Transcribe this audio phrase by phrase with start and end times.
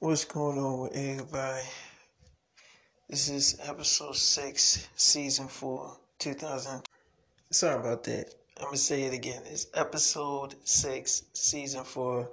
[0.00, 1.66] What's going on with everybody?
[3.10, 6.88] This is episode 6, season 4, 2000.
[7.50, 8.32] Sorry about that.
[8.58, 9.42] I'm going to say it again.
[9.46, 12.30] It's episode 6, season 4,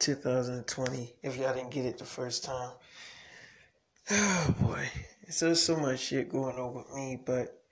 [0.00, 1.14] 2020.
[1.22, 2.72] If y'all didn't get it the first time.
[4.10, 4.88] Oh boy.
[5.28, 7.62] So there's so much shit going on with me, but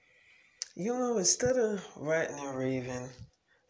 [0.77, 3.09] you know, instead of ranting and raving,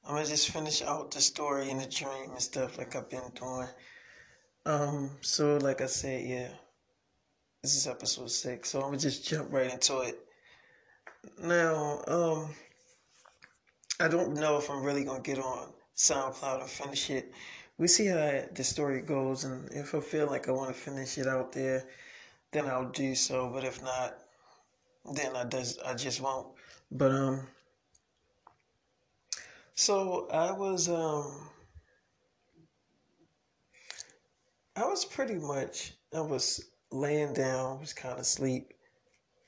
[0.05, 3.33] I'm gonna just finish out the story and the dream and stuff like I've been
[3.35, 3.69] doing.
[4.65, 6.49] Um, so like I said, yeah,
[7.63, 10.19] this is episode six, so I'm gonna just jump right into it.
[11.43, 12.51] Now, um,
[13.99, 17.33] I don't know if I'm really gonna get on SoundCloud and finish it.
[17.79, 21.19] We see how the story goes, and if I feel like I want to finish
[21.19, 21.85] it out there,
[22.53, 23.51] then I'll do so.
[23.53, 24.19] But if not,
[25.13, 26.49] then I just I just won't.
[26.93, 27.49] But um,
[29.75, 31.49] so I was um
[34.75, 38.73] I was pretty much I was laying down, was kind of asleep,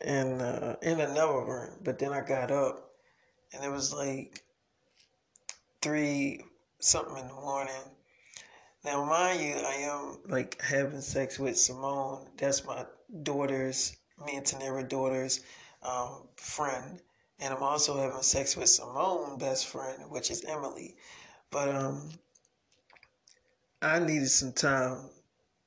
[0.02, 1.70] and uh, in another room.
[1.82, 2.90] But then I got up,
[3.52, 4.44] and it was like
[5.80, 6.44] three
[6.78, 7.72] something in the morning.
[8.84, 12.26] Now, mind you, I am like having sex with Simone.
[12.36, 12.84] That's my
[13.22, 15.40] daughter's, me and Tanera daughter's
[15.82, 17.00] um, friend,
[17.40, 20.96] and I'm also having sex with Simone, best friend, which is Emily.
[21.50, 22.10] But um,
[23.80, 24.98] I needed some time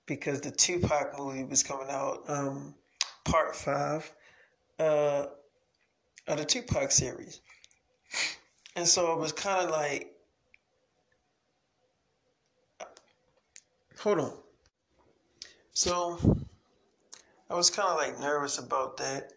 [0.08, 2.74] because the Tupac movie was coming out, um,
[3.26, 4.12] part five
[4.80, 5.26] uh,
[6.28, 7.42] of the Tupac series.
[8.76, 10.14] And so it was kind of like,
[14.00, 14.34] hold on.
[15.74, 16.18] So
[17.50, 19.34] I was kind of like nervous about that.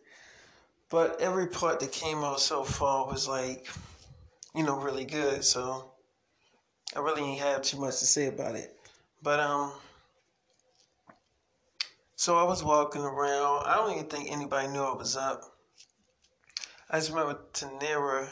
[0.89, 3.69] But every part that came out so far was like,
[4.55, 5.45] you know, really good.
[5.45, 5.93] So
[6.95, 8.77] I really didn't have too much to say about it.
[9.23, 9.73] But um
[12.21, 13.65] so I was walking around.
[13.65, 15.41] I don't even think anybody knew I was up.
[16.91, 18.29] I just remember Tanera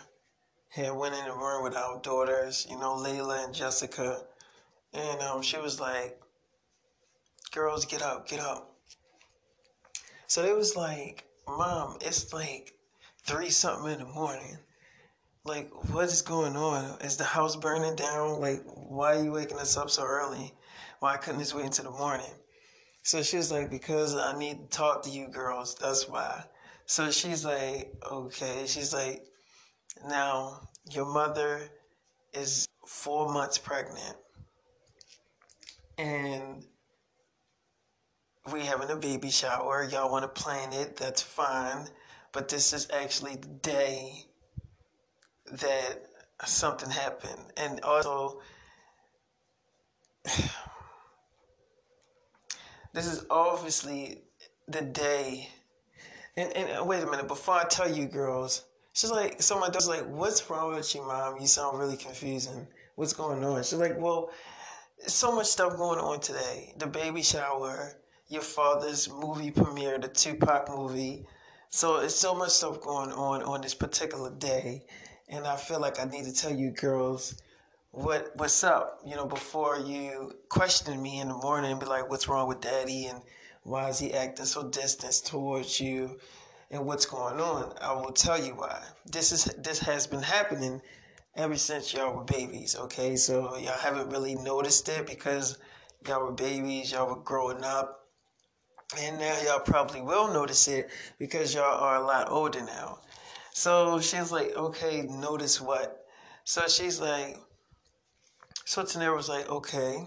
[0.69, 4.25] had went in the room with our daughters, you know, Layla and Jessica.
[4.93, 6.21] And um, she was like,
[7.50, 8.77] girls, get up, get up.
[10.27, 12.75] So it was like, Mom, it's like
[13.25, 14.59] three something in the morning.
[15.44, 17.00] Like, what is going on?
[17.00, 18.38] Is the house burning down?
[18.38, 20.53] Like, why are you waking us up so early?
[21.00, 22.34] Why couldn't this wait until the morning?
[23.09, 25.75] So she was like, because I need to talk to you girls.
[25.77, 26.45] That's why.
[26.85, 28.65] So she's like, okay.
[28.67, 29.25] She's like,
[30.07, 31.71] now your mother
[32.35, 34.15] is four months pregnant.
[35.97, 36.67] And
[38.53, 39.89] we having a baby shower.
[39.91, 40.95] Y'all want to plan it.
[40.99, 41.89] That's fine.
[42.33, 44.27] But this is actually the day
[45.51, 46.09] that
[46.45, 47.55] something happened.
[47.57, 48.43] And also,
[52.93, 54.22] This is obviously
[54.66, 55.49] the day.
[56.37, 59.88] And, and wait a minute, before I tell you girls, she's like, so my daughter's
[59.88, 61.41] like, what's wrong with you, mom?
[61.41, 62.66] You sound really confusing.
[62.94, 63.62] What's going on?
[63.62, 64.31] She's like, well,
[65.06, 66.75] so much stuff going on today.
[66.78, 67.93] The baby shower,
[68.28, 71.27] your father's movie premiere, the Tupac movie.
[71.71, 74.84] So it's so much stuff going on on this particular day.
[75.28, 77.41] And I feel like I need to tell you girls
[77.91, 82.10] what what's up, you know, before you question me in the morning and be like,
[82.10, 83.22] what's wrong with daddy and
[83.62, 86.19] why is he acting so distant towards you
[86.71, 87.72] and what's going on?
[87.81, 88.82] I will tell you why.
[89.06, 90.82] This is this has been happening
[91.37, 93.16] ever since y'all were babies, okay?
[93.16, 95.59] So y'all haven't really noticed it because
[96.06, 97.94] y'all were babies, y'all were growing up.
[98.98, 100.88] And now y'all probably will notice it
[101.19, 103.00] because y'all are a lot older now.
[103.53, 106.06] So she's like, okay, notice what?
[106.44, 107.37] So she's like,
[108.69, 110.06] so Tanera was like, okay.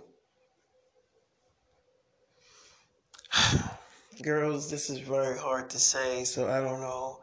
[4.22, 7.22] Girls, this is very hard to say, so I don't know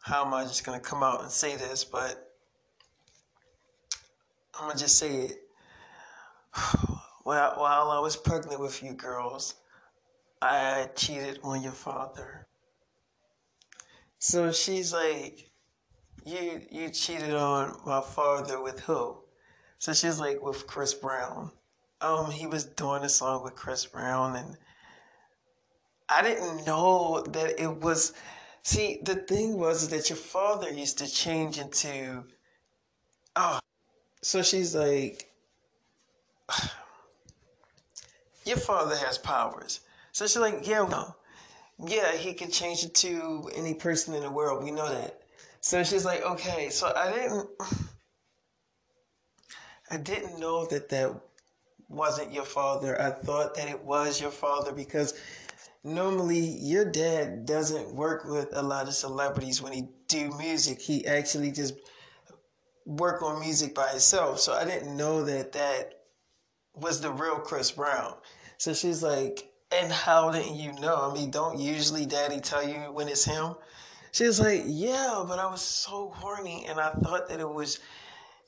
[0.00, 2.34] how am I just gonna come out and say this, but
[4.60, 5.38] I'm gonna just say it.
[7.22, 9.54] While, while I was pregnant with you girls,
[10.42, 12.46] I cheated on your father.
[14.18, 15.50] So she's like,
[16.26, 19.16] you you cheated on my father with who?
[19.78, 21.50] So she's like with Chris Brown.
[22.00, 24.56] Um, he was doing a song with Chris Brown, and
[26.08, 28.12] I didn't know that it was.
[28.62, 32.24] See, the thing was that your father used to change into.
[33.36, 33.60] Oh,
[34.20, 35.30] so she's like,
[38.44, 39.80] your father has powers.
[40.12, 41.14] So she's like, yeah, no.
[41.86, 44.64] Yeah, he can change it to any person in the world.
[44.64, 45.20] We know that.
[45.60, 46.68] So she's like, okay.
[46.70, 47.48] So I didn't.
[49.90, 51.14] I didn't know that that
[51.88, 53.00] wasn't your father.
[53.00, 55.14] I thought that it was your father because
[55.82, 60.80] normally your dad doesn't work with a lot of celebrities when he do music.
[60.80, 61.74] He actually just
[62.84, 64.40] work on music by himself.
[64.40, 65.94] So I didn't know that that
[66.74, 68.14] was the real Chris Brown.
[68.58, 71.10] So she's like, and how didn't you know?
[71.10, 73.54] I mean, don't usually daddy tell you when it's him?
[74.12, 77.78] She was like, yeah, but I was so horny and I thought that it was,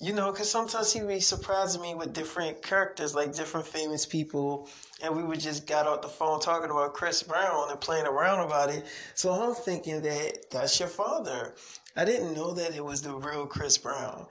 [0.03, 4.07] you know, because sometimes he would be surprising me with different characters, like different famous
[4.07, 4.67] people.
[5.03, 8.47] And we would just got off the phone talking about Chris Brown and playing around
[8.47, 8.87] about it.
[9.15, 11.55] So I'm thinking that that's your father.
[11.97, 14.27] I didn't know that it was the real Chris Brown.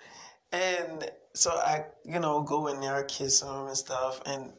[0.52, 4.22] And so I, you know, go in there, kiss him and stuff.
[4.26, 4.52] And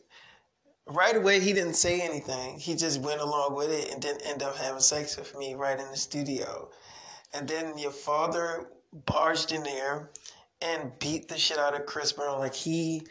[0.86, 2.56] right away, he didn't say anything.
[2.56, 5.78] He just went along with it and didn't end up having sex with me right
[5.80, 6.70] in the studio.
[7.34, 10.10] And then your father barged in there
[10.62, 12.38] and beat the shit out of Chris Brown.
[12.38, 13.02] Like he,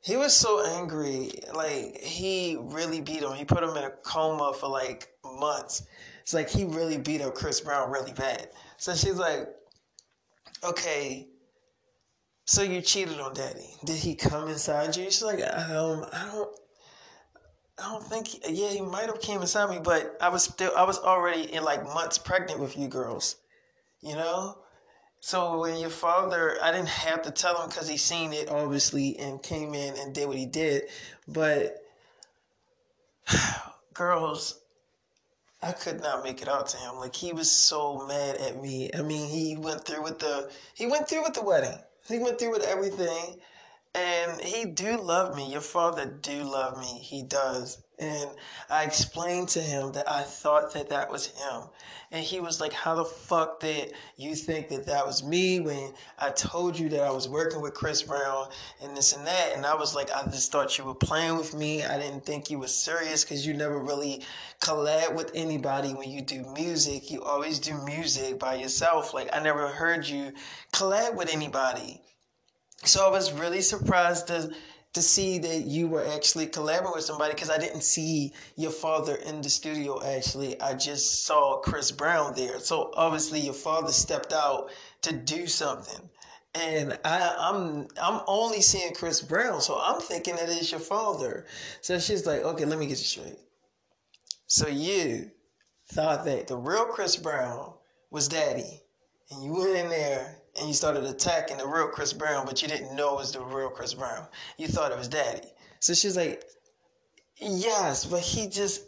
[0.00, 1.30] he was so angry.
[1.54, 3.32] Like he really beat him.
[3.32, 5.86] He put him in a coma for like months.
[6.22, 8.48] It's like he really beat up Chris Brown really bad.
[8.76, 9.48] So she's like,
[10.62, 11.28] okay,
[12.44, 13.74] so you cheated on daddy.
[13.84, 15.04] Did he come inside you?
[15.04, 16.58] She's like, um, I don't,
[17.78, 18.28] I don't think.
[18.48, 21.62] Yeah, he might have came inside me, but I was still, I was already in
[21.62, 23.36] like months pregnant with you girls,
[24.00, 24.58] you know.
[25.20, 29.18] So when your father, I didn't have to tell him because he seen it obviously
[29.18, 30.84] and came in and did what he did,
[31.26, 31.76] but
[33.94, 34.60] girls,
[35.62, 36.96] I could not make it out to him.
[36.96, 38.90] Like he was so mad at me.
[38.94, 41.78] I mean, he went through with the he went through with the wedding.
[42.08, 43.40] He went through with everything.
[43.94, 45.50] And he do love me.
[45.50, 47.00] Your father do love me.
[47.00, 47.82] He does.
[48.00, 48.30] And
[48.70, 51.62] I explained to him that I thought that that was him.
[52.10, 55.92] And he was like, How the fuck did you think that that was me when
[56.18, 58.48] I told you that I was working with Chris Brown
[58.80, 59.52] and this and that?
[59.54, 61.84] And I was like, I just thought you were playing with me.
[61.84, 64.22] I didn't think you were serious because you never really
[64.60, 67.10] collab with anybody when you do music.
[67.10, 69.12] You always do music by yourself.
[69.12, 70.32] Like, I never heard you
[70.72, 72.00] collab with anybody.
[72.84, 74.50] So I was really surprised to
[74.94, 79.16] to see that you were actually collaborating with somebody because I didn't see your father
[79.16, 80.60] in the studio actually.
[80.60, 82.58] I just saw Chris Brown there.
[82.58, 84.70] So obviously your father stepped out
[85.02, 86.08] to do something.
[86.54, 91.46] And I, I'm I'm only seeing Chris Brown, so I'm thinking that it's your father.
[91.82, 93.38] So she's like, okay, let me get you straight.
[94.46, 95.30] So you
[95.92, 97.74] thought that the real Chris Brown
[98.10, 98.82] was daddy,
[99.30, 102.68] and you went in there and you started attacking the real Chris Brown, but you
[102.68, 104.26] didn't know it was the real Chris Brown.
[104.56, 105.48] You thought it was daddy.
[105.80, 106.44] So she's like,
[107.36, 108.82] yes, but he just,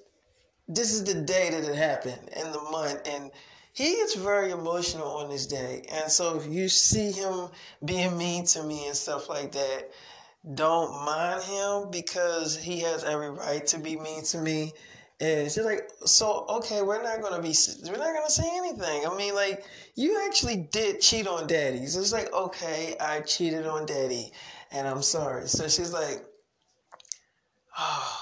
[0.69, 3.01] this is the day that it happened in the month.
[3.07, 3.31] And
[3.73, 5.85] he gets very emotional on this day.
[5.93, 7.49] And so if you see him
[7.85, 9.91] being mean to me and stuff like that,
[10.55, 14.73] don't mind him because he has every right to be mean to me.
[15.21, 19.07] And she's like, so okay, we're not gonna be, we're not gonna say anything.
[19.07, 19.65] I mean, like,
[19.95, 21.85] you actually did cheat on daddy.
[21.87, 24.33] So it's like, okay, I cheated on daddy,
[24.73, 25.47] and I'm sorry.
[25.47, 26.25] So she's like,
[27.79, 28.19] oh,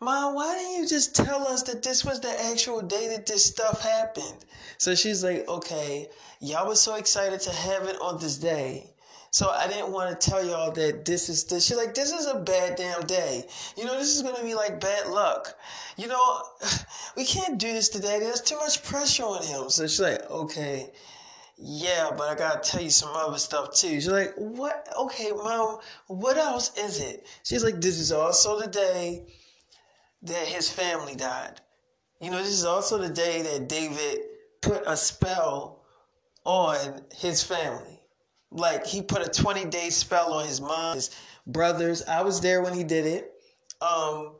[0.00, 3.44] mom, why didn't you just tell us that this was the actual day that this
[3.44, 4.44] stuff happened?
[4.78, 6.08] So she's like, okay,
[6.40, 8.95] y'all was so excited to have it on this day.
[9.36, 11.66] So I didn't want to tell y'all that this is this.
[11.66, 13.44] She's like, this is a bad damn day.
[13.76, 15.54] You know, this is gonna be like bad luck.
[15.98, 16.42] You know,
[17.18, 18.18] we can't do this today.
[18.18, 19.68] There's too much pressure on him.
[19.68, 20.90] So she's like, okay,
[21.58, 23.90] yeah, but I gotta tell you some other stuff too.
[23.90, 24.88] She's like, what?
[24.98, 27.26] Okay, mom, what else is it?
[27.44, 29.26] She's like, this is also the day
[30.22, 31.60] that his family died.
[32.22, 34.20] You know, this is also the day that David
[34.62, 35.84] put a spell
[36.46, 37.95] on his family.
[38.50, 41.10] Like he put a 20 day spell on his mom, his
[41.46, 42.02] brothers.
[42.04, 43.32] I was there when he did it.
[43.80, 44.32] Um,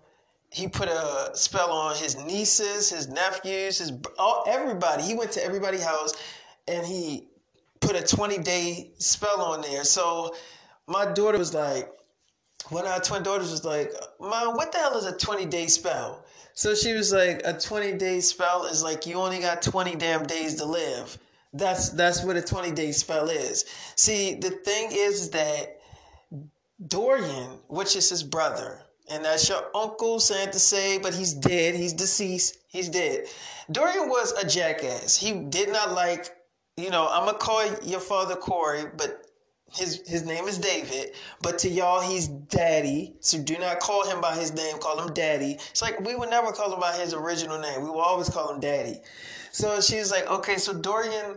[0.51, 5.03] he put a spell on his nieces, his nephews, his all, everybody.
[5.03, 6.15] He went to everybody's house
[6.69, 7.29] and he
[7.81, 9.85] put a 20 day spell on there.
[9.85, 10.35] So
[10.87, 11.93] my daughter was like,
[12.71, 15.67] one of our twin daughters was like, Mom, what the hell is a 20 day
[15.67, 16.25] spell?
[16.55, 20.25] So she was like, a 20 day spell is like you only got 20 damn
[20.27, 21.19] days to live.
[21.59, 23.65] That's that's what a 20 day spell is.
[23.97, 25.81] See, the thing is that
[26.87, 31.75] Dorian, which is his brother, and that's your uncle, sad to say, but he's dead.
[31.75, 32.59] He's deceased.
[32.69, 33.27] He's dead.
[33.71, 35.17] Dorian was a jackass.
[35.17, 36.37] He did not like,
[36.77, 39.23] you know, I'm gonna call your father Corey, but
[39.75, 43.15] his his name is David, but to y'all he's Daddy.
[43.21, 44.79] So do not call him by his name.
[44.79, 45.53] Call him Daddy.
[45.71, 47.83] It's like we would never call him by his original name.
[47.83, 49.01] We will always call him Daddy.
[49.57, 51.37] So she's like, okay, so Dorian,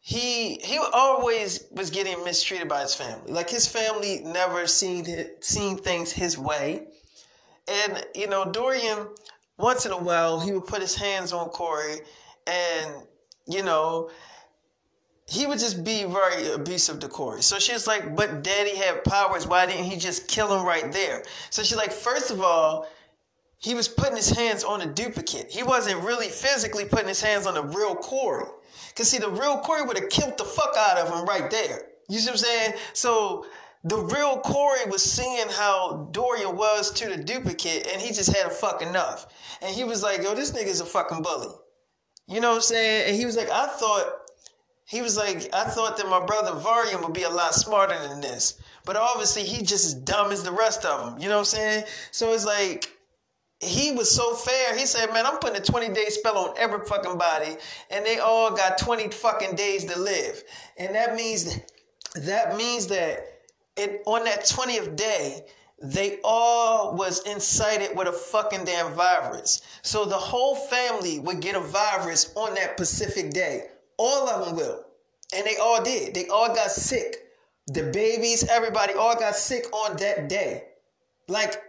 [0.00, 3.30] he he always was getting mistreated by his family.
[3.30, 5.04] Like his family never seen
[5.42, 6.86] seen things his way,
[7.68, 9.08] and you know Dorian
[9.58, 11.98] once in a while he would put his hands on Corey,
[12.46, 12.94] and
[13.46, 14.08] you know
[15.26, 17.42] he would just be very abusive to Corey.
[17.42, 19.46] So she's like, but daddy had powers.
[19.46, 21.22] Why didn't he just kill him right there?
[21.50, 22.88] So she's like, first of all,
[23.58, 25.50] he was putting his hands on a duplicate.
[25.50, 28.46] He wasn't really physically putting his hands on the real Corey.
[28.88, 31.86] Because see, the real Corey would have killed the fuck out of him right there.
[32.08, 32.72] You see what I'm saying?
[32.92, 33.46] So
[33.84, 38.46] the real Corey was seeing how Dorian was to the duplicate, and he just had
[38.46, 39.26] a fuck enough.
[39.60, 41.54] And he was like, yo, this nigga's a fucking bully.
[42.28, 43.08] You know what I'm saying?
[43.08, 44.12] And he was like, I thought
[44.84, 48.20] he was like, I thought that my brother Dorian would be a lot smarter than
[48.20, 48.60] this.
[48.84, 51.20] But obviously, he just as dumb as the rest of them.
[51.20, 51.84] You know what I'm saying?
[52.10, 52.90] So it's like,
[53.60, 54.76] he was so fair.
[54.76, 57.56] He said, man, I'm putting a 20 day spell on every fucking body,
[57.90, 60.44] and they all got 20 fucking days to live.
[60.76, 61.58] And that means,
[62.14, 63.24] that means that
[63.76, 65.44] it, on that 20th day,
[65.80, 69.62] they all was incited with a fucking damn virus.
[69.82, 73.68] So the whole family would get a virus on that Pacific day.
[73.96, 74.84] All of them will.
[75.34, 76.14] And they all did.
[76.14, 77.28] They all got sick.
[77.68, 80.64] The babies, everybody all got sick on that day.
[81.28, 81.62] Like,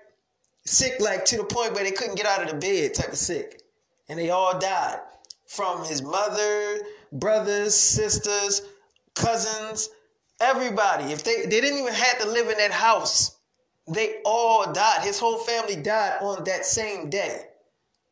[0.69, 3.17] sick, like to the point where they couldn't get out of the bed type of
[3.17, 3.61] sick.
[4.07, 4.99] And they all died
[5.47, 6.79] from his mother,
[7.11, 8.61] brothers, sisters,
[9.15, 9.89] cousins,
[10.39, 11.05] everybody.
[11.11, 13.38] If they, they didn't even have to live in that house,
[13.88, 15.01] they all died.
[15.03, 17.45] His whole family died on that same day.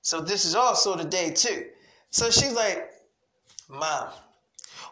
[0.02, 1.66] So this is also the day too.
[2.10, 2.90] So she's like,
[3.70, 4.08] Mom,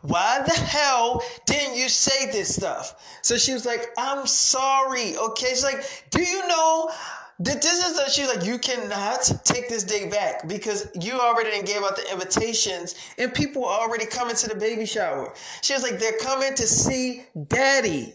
[0.01, 3.19] why the hell didn't you say this stuff?
[3.22, 5.17] So she was like, I'm sorry.
[5.17, 5.50] Okay.
[5.50, 6.91] She's like, Do you know
[7.39, 11.65] this is that she's like, you cannot take this day back because you already didn't
[11.65, 15.34] gave out the invitations and people are already coming to the baby shower.
[15.62, 18.13] She was like, they're coming to see daddy.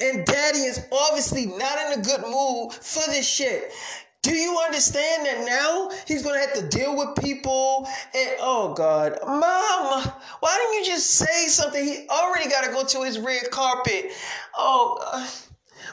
[0.00, 3.72] And daddy is obviously not in a good mood for this shit.
[4.20, 7.88] Do you understand that now he's gonna have to deal with people?
[8.14, 11.84] And oh God, Mom, why didn't you just say something?
[11.84, 14.12] He already got to go to his red carpet.
[14.56, 15.26] Oh, uh,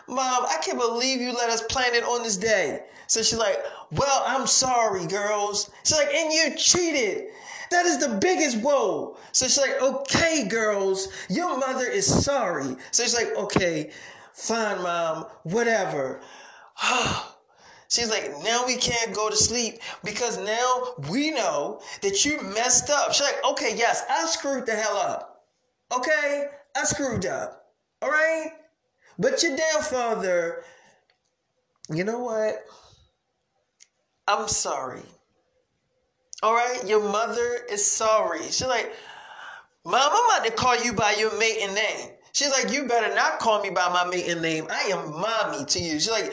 [0.07, 2.83] Mom, I can't believe you let us plan it on this day.
[3.07, 3.57] So she's like,
[3.91, 5.69] Well, I'm sorry, girls.
[5.83, 7.27] She's like, And you cheated.
[7.71, 9.17] That is the biggest woe.
[9.31, 12.75] So she's like, Okay, girls, your mother is sorry.
[12.91, 13.91] So she's like, Okay,
[14.33, 16.21] fine, Mom, whatever.
[17.89, 22.91] She's like, now we can't go to sleep because now we know that you messed
[22.91, 23.11] up.
[23.13, 25.45] She's like, okay, yes, I screwed the hell up.
[25.91, 26.45] Okay,
[26.77, 27.73] I screwed up.
[28.03, 28.51] All right?
[29.19, 30.63] But your damn father,
[31.93, 32.63] you know what?
[34.27, 35.01] I'm sorry.
[36.41, 36.87] All right?
[36.87, 38.43] Your mother is sorry.
[38.43, 38.93] She's like,
[39.83, 42.11] Mom, I'm about to call you by your maiden name.
[42.31, 44.67] She's like, You better not call me by my maiden name.
[44.69, 45.93] I am mommy to you.
[45.93, 46.31] She's like,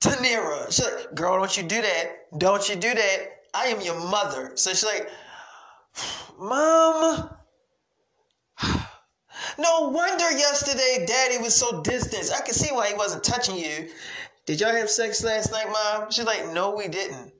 [0.00, 0.66] Tanira.
[0.66, 2.38] She's like, girl, don't you do that.
[2.38, 3.18] Don't you do that.
[3.54, 4.52] I am your mother.
[4.54, 5.10] So she's like,
[6.38, 7.28] Mom.
[9.58, 12.30] No wonder yesterday daddy was so distant.
[12.34, 13.88] I can see why he wasn't touching you.
[14.46, 16.10] Did y'all have sex last night, mom?
[16.10, 17.32] She's like, no, we didn't.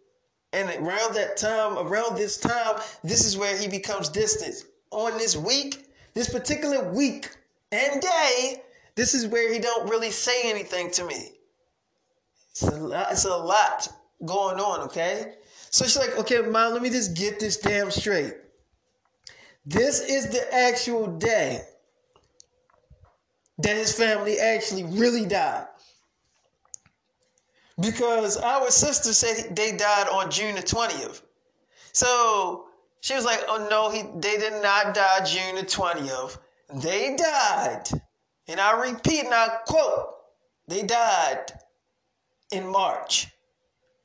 [0.53, 4.65] And around that time, around this time, this is where he becomes distant.
[4.91, 7.35] On this week, this particular week
[7.73, 8.63] and day,
[8.95, 11.31] this is where he don't really say anything to me.
[12.51, 13.89] It's a lot, it's a lot
[14.27, 15.35] going on, okay?
[15.71, 18.35] So she's like, okay, mom, let me just get this damn straight.
[19.65, 21.63] This is the actual day
[23.63, 25.67] that his family actually really died.
[27.81, 31.23] Because our sister said they died on June the 20th.
[31.93, 32.67] So
[33.01, 36.39] she was like, oh no, he, they did not die June the 20th.
[36.75, 37.89] They died.
[38.49, 40.09] And I repeat and I quote,
[40.69, 41.53] they died
[42.53, 43.29] in March.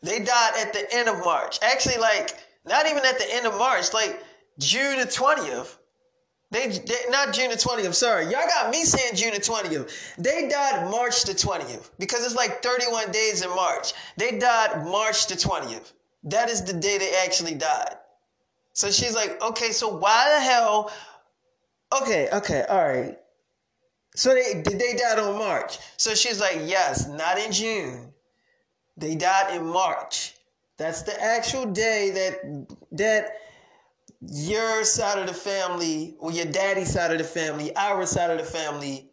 [0.01, 1.59] They died at the end of March.
[1.61, 2.35] Actually, like,
[2.65, 4.23] not even at the end of March, like
[4.59, 5.77] June the 20th.
[6.49, 8.23] They, they, not June the 20th, sorry.
[8.25, 10.15] Y'all got me saying June the 20th.
[10.17, 13.93] They died March the 20th because it's like 31 days in March.
[14.15, 15.91] They died March the 20th.
[16.23, 17.95] That is the day they actually died.
[18.73, 20.91] So she's like, okay, so why the hell?
[22.01, 23.17] Okay, okay, all right.
[24.15, 25.77] So they did they died on March.
[25.97, 28.13] So she's like, yes, not in June.
[28.97, 30.33] They died in March.
[30.77, 33.31] That's the actual day that that
[34.21, 38.37] your side of the family or your daddy's side of the family, our side of
[38.37, 39.11] the family.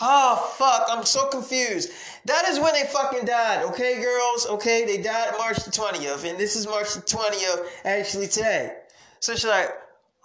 [0.00, 1.90] Oh fuck, I'm so confused.
[2.26, 4.46] That is when they fucking died, okay, girls?
[4.46, 8.78] Okay, they died March the 20th, and this is March the 20th actually today.
[9.20, 9.70] So she's like,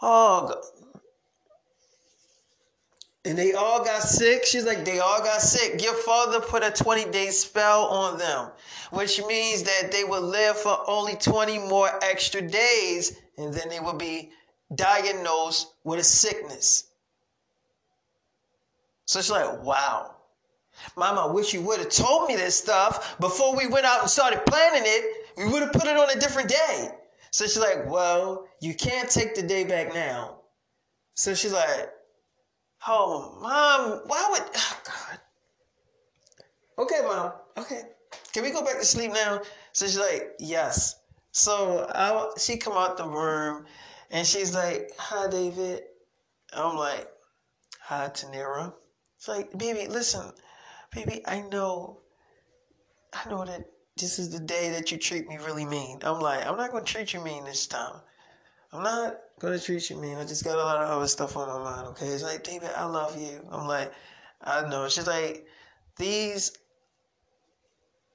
[0.02, 0.62] oh,
[3.26, 4.46] and they all got sick.
[4.46, 5.84] She's like, they all got sick.
[5.84, 8.52] Your father put a 20 day spell on them,
[8.92, 13.80] which means that they will live for only 20 more extra days and then they
[13.80, 14.32] will be
[14.76, 16.86] diagnosed with a sickness.
[19.06, 20.16] So she's like, wow.
[20.96, 24.10] Mama, I wish you would have told me this stuff before we went out and
[24.10, 25.28] started planning it.
[25.38, 26.90] We would have put it on a different day.
[27.32, 30.40] So she's like, well, you can't take the day back now.
[31.14, 31.90] So she's like,
[32.88, 35.20] oh, mom, why would, oh, God.
[36.80, 37.82] Okay, mom, okay.
[38.34, 39.42] Can we go back to sleep now?
[39.74, 40.96] So she's like, yes.
[41.38, 43.68] So I, she come out the room
[44.10, 45.84] and she's like, hi, David.
[46.52, 47.08] I'm like,
[47.80, 48.74] hi, Tanira.
[49.18, 50.32] It's like, baby, listen,
[50.92, 52.00] baby, I know,
[53.14, 53.66] I know that
[53.98, 56.00] this is the day that you treat me really mean.
[56.02, 58.02] I'm like, I'm not gonna treat you mean this time.
[58.74, 60.18] I'm not gonna treat you mean.
[60.18, 61.88] I just got a lot of other stuff on my mind.
[61.90, 63.48] Okay, it's like, David, I love you.
[63.52, 63.94] I'm like,
[64.42, 64.90] I know.
[64.90, 65.46] She's like,
[65.98, 66.58] these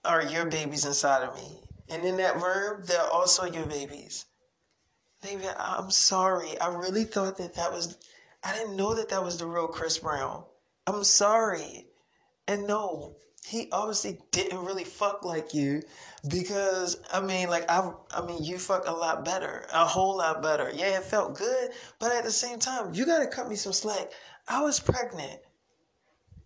[0.04, 4.26] are your babies inside of me, and in that verb, they're also your babies.
[5.22, 6.60] David, I'm sorry.
[6.60, 7.98] I really thought that that was.
[8.42, 10.44] I didn't know that that was the real Chris Brown.
[10.86, 11.86] I'm sorry.
[12.48, 15.82] And no, he obviously didn't really fuck like you
[16.28, 20.42] because I mean like I I mean you fuck a lot better, a whole lot
[20.42, 20.70] better.
[20.74, 24.12] Yeah, it felt good, but at the same time, you gotta cut me some slack.
[24.48, 25.40] I was pregnant.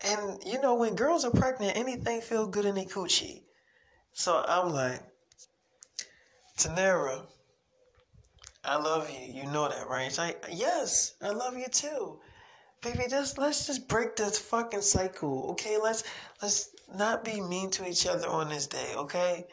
[0.02, 3.42] And you know, when girls are pregnant, anything feel good in their coochie.
[4.12, 5.00] So I'm like,
[6.56, 7.26] Tanera,
[8.64, 9.42] I love you.
[9.42, 10.16] You know that, right?
[10.16, 12.18] Like, yes, I love you too
[12.86, 15.76] baby, just let's just break this fucking cycle, okay?
[15.82, 16.04] Let's
[16.42, 19.46] let's not be mean to each other on this day, okay?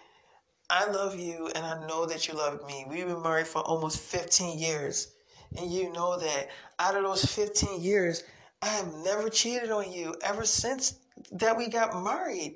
[0.69, 2.85] I love you and I know that you love me.
[2.87, 5.13] We've been married for almost 15 years.
[5.57, 8.23] And you know that out of those 15 years,
[8.61, 10.99] I have never cheated on you ever since
[11.33, 12.55] that we got married.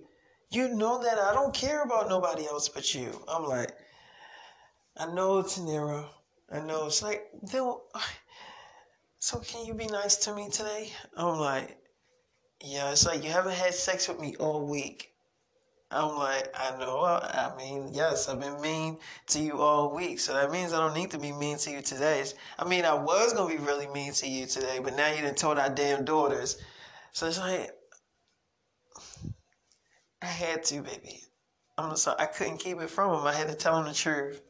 [0.49, 3.23] You know that I don't care about nobody else but you.
[3.27, 3.71] I'm like,
[4.99, 6.05] I know, Tanera.
[6.51, 6.87] I know.
[6.87, 7.29] It's like,
[9.19, 10.91] so can you be nice to me today?
[11.15, 11.77] I'm like,
[12.63, 15.11] yeah, it's like you haven't had sex with me all week.
[15.91, 17.01] I'm like, I know.
[17.03, 20.95] I mean, yes, I've been mean to you all week, so that means I don't
[20.95, 22.25] need to be mean to you today.
[22.57, 25.35] I mean, I was gonna be really mean to you today, but now you done
[25.35, 26.57] told our damn daughters.
[27.11, 27.71] So it's like,
[30.23, 31.21] I had to, baby.
[31.77, 32.17] I'm sorry.
[32.19, 33.27] I couldn't keep it from him.
[33.27, 34.41] I had to tell him the truth.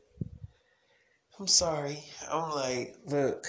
[1.39, 2.03] I'm sorry.
[2.31, 3.47] I'm like, look.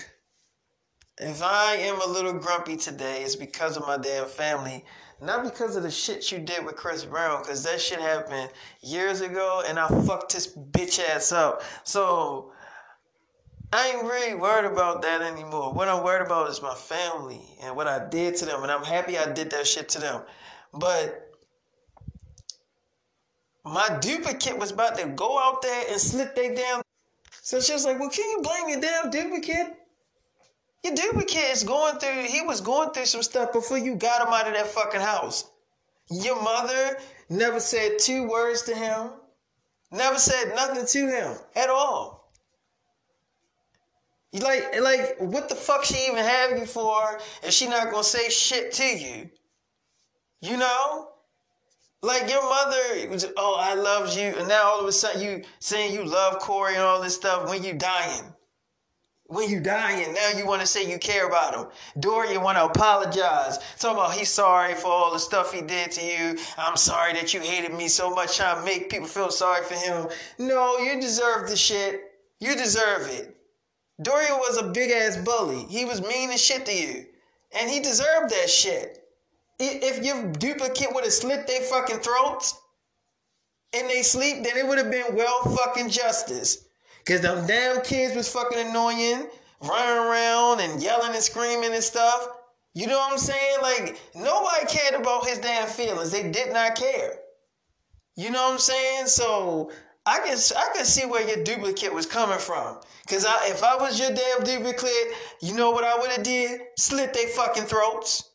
[1.21, 4.85] If I am a little grumpy today, it's because of my damn family.
[5.21, 8.51] Not because of the shit you did with Chris Brown, because that shit happened
[8.83, 11.63] years ago and I fucked his bitch ass up.
[11.83, 12.53] So
[13.73, 15.73] I ain't really worried about that anymore.
[15.73, 18.63] What I'm worried about is my family and what I did to them.
[18.63, 20.23] And I'm happy I did that shit to them.
[20.73, 21.33] But
[23.65, 26.83] my duplicate was about to go out there and slit they damn.
[27.43, 29.75] So she was like, Well, can you blame your damn duplicate?
[30.85, 34.33] Your duplicate is going through, he was going through some stuff before you got him
[34.33, 35.51] out of that fucking house.
[36.11, 39.11] Your mother never said two words to him,
[39.91, 42.33] never said nothing to him at all.
[44.33, 48.05] You like, like, what the fuck she even have you for if she not gonna
[48.05, 49.31] say shit to you?
[50.41, 51.09] You know?
[52.01, 55.93] Like your mother oh, I loved you, and now all of a sudden you saying
[55.93, 58.33] you love Corey and all this stuff when you dying.
[59.31, 61.67] When you dying, now you want to say you care about him.
[62.01, 63.59] Dorian want to apologize.
[63.79, 66.39] Talking about he's sorry for all the stuff he did to you.
[66.57, 69.75] I'm sorry that you hated me so much, trying to make people feel sorry for
[69.75, 70.07] him.
[70.39, 72.01] No, you deserve the shit.
[72.41, 73.37] You deserve it.
[74.01, 75.65] Dorian was a big ass bully.
[75.65, 77.05] He was mean as shit to you.
[77.53, 79.08] And he deserved that shit.
[79.59, 82.57] If your duplicate would have slit their fucking throats
[83.73, 86.65] and they sleep, then it would have been well fucking justice.
[87.05, 89.29] Cause them damn kids was fucking annoying,
[89.63, 92.29] running around and yelling and screaming and stuff.
[92.75, 93.59] You know what I'm saying?
[93.63, 96.11] Like nobody cared about his damn feelings.
[96.11, 97.19] They did not care.
[98.15, 99.07] You know what I'm saying?
[99.07, 99.73] So
[100.05, 102.79] I can I can see where your duplicate was coming from.
[103.09, 106.61] Cause I, if I was your damn duplicate, you know what I would have did?
[106.77, 108.28] Slit their fucking throats.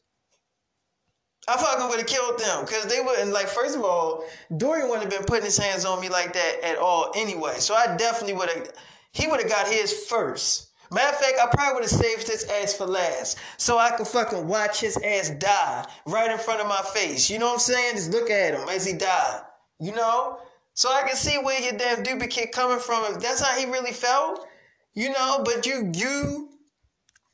[1.48, 3.48] I fucking would have killed them because they wouldn't like.
[3.48, 4.24] First of all,
[4.56, 7.56] Dorian wouldn't have been putting his hands on me like that at all anyway.
[7.60, 8.72] So I definitely would have.
[9.12, 10.70] He would have got his first.
[10.92, 14.08] Matter of fact, I probably would have saved his ass for last, so I could
[14.08, 17.30] fucking watch his ass die right in front of my face.
[17.30, 17.96] You know what I'm saying?
[17.96, 19.42] Just look at him as he died.
[19.80, 20.38] You know,
[20.76, 23.04] so I can see where your damn duplicate coming from.
[23.14, 24.48] If that's how he really felt,
[24.94, 25.42] you know.
[25.44, 26.50] But you, you,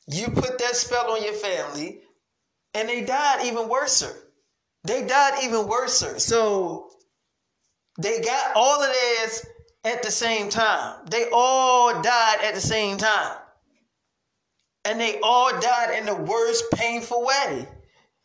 [0.08, 2.02] you put that spell on your family
[2.74, 4.04] And they died even worse.
[4.84, 6.04] They died even worse.
[6.24, 6.90] So
[8.00, 9.46] they got all of theirs
[9.84, 11.06] at the same time.
[11.10, 13.38] They all died at the same time.
[14.86, 17.68] And they all died in the worst painful way.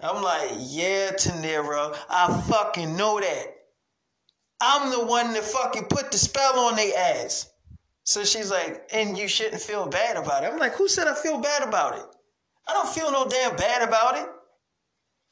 [0.01, 3.47] I'm like, yeah, Tanira, I fucking know that.
[4.61, 7.51] I'm the one that fucking put the spell on their ass.
[8.05, 10.53] So she's like, and you shouldn't feel bad about it.
[10.53, 12.05] I'm like, who said I feel bad about it?
[12.69, 14.27] I don't feel no damn bad about it.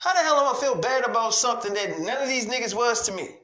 [0.03, 3.03] How the hell am I feel bad about something that none of these niggas was
[3.03, 3.37] to me?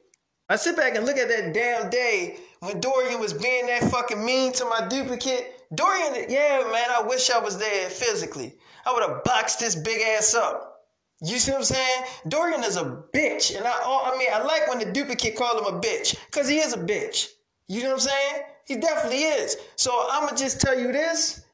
[0.49, 4.25] I sit back and look at that damn day when Dorian was being that fucking
[4.25, 5.63] mean to my duplicate.
[5.73, 8.57] Dorian, yeah, man, I wish I was there physically.
[8.85, 10.83] I would have boxed this big ass up.
[11.21, 12.03] You see what I'm saying?
[12.27, 13.55] Dorian is a bitch.
[13.55, 16.57] And I I mean, I like when the duplicate call him a bitch, because he
[16.57, 17.29] is a bitch.
[17.69, 18.43] You know what I'm saying?
[18.65, 19.55] He definitely is.
[19.77, 21.45] So I'ma just tell you this.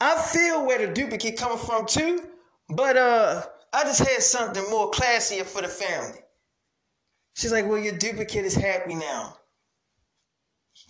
[0.00, 2.24] I feel where the duplicate coming from too,
[2.68, 6.18] but uh I just had something more classier for the family.
[7.34, 9.36] She's like, well, your duplicate is happy now.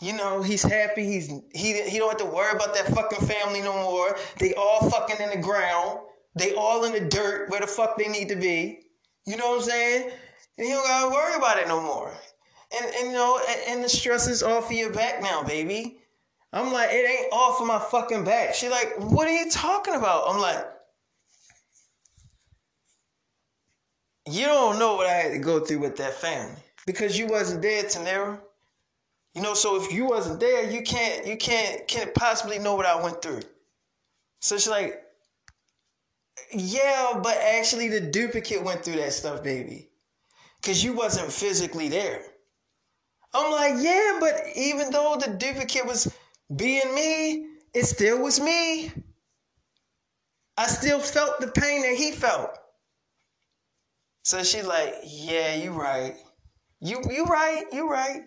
[0.01, 1.05] You know, he's happy.
[1.05, 4.17] He's he he don't have to worry about that fucking family no more.
[4.39, 6.01] They all fucking in the ground.
[6.35, 8.81] They all in the dirt where the fuck they need to be.
[9.27, 10.11] You know what I'm saying?
[10.59, 12.13] And you don't gotta worry about it no more.
[12.73, 15.99] And and you know, and, and the stress is off of your back now, baby.
[16.53, 18.55] I'm like, it ain't off of my fucking back.
[18.55, 20.25] She like, what are you talking about?
[20.29, 20.67] I'm like,
[24.27, 27.63] you don't know what I had to go through with that family because you wasn't
[27.63, 28.41] there, Tanera.
[29.35, 32.87] You know, so if you wasn't there, you can't you can't can't possibly know what
[32.87, 33.43] I went through.
[34.41, 35.03] So she's like,
[36.53, 39.89] yeah, but actually the duplicate went through that stuff, baby.
[40.63, 42.23] Cause you wasn't physically there.
[43.33, 46.13] I'm like, yeah, but even though the duplicate was
[46.55, 48.93] being me, it still was me.
[50.59, 52.51] I still felt the pain that he felt.
[54.23, 56.17] So she's like, yeah, you right.
[56.81, 58.23] You you right, you right.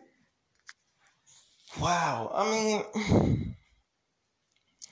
[1.79, 2.32] Wow.
[2.34, 3.56] I mean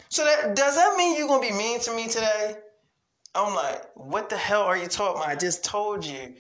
[0.10, 2.56] So that does that mean you're gonna be mean to me today?
[3.34, 5.30] I'm like, what the hell are you talking about?
[5.30, 6.34] I just told you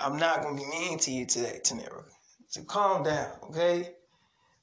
[0.00, 2.04] I'm not gonna be mean to you today, Tanera.
[2.48, 3.90] So calm down, okay?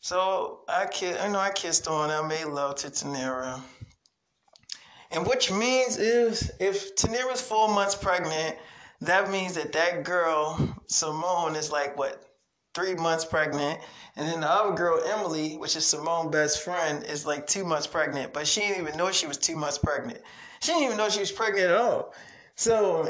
[0.02, 3.62] So I kissed, I know I kissed on, I made love to Tanera.
[5.12, 8.58] And which means is if Tanera's four months pregnant,
[9.02, 12.24] that means that that girl, Simone, is like what,
[12.74, 13.80] three months pregnant.
[14.16, 17.88] And then the other girl, Emily, which is Simone's best friend, is like two months
[17.88, 18.34] pregnant.
[18.34, 20.20] But she didn't even know she was two months pregnant.
[20.62, 22.14] She didn't even know she was pregnant at all.
[22.56, 23.10] So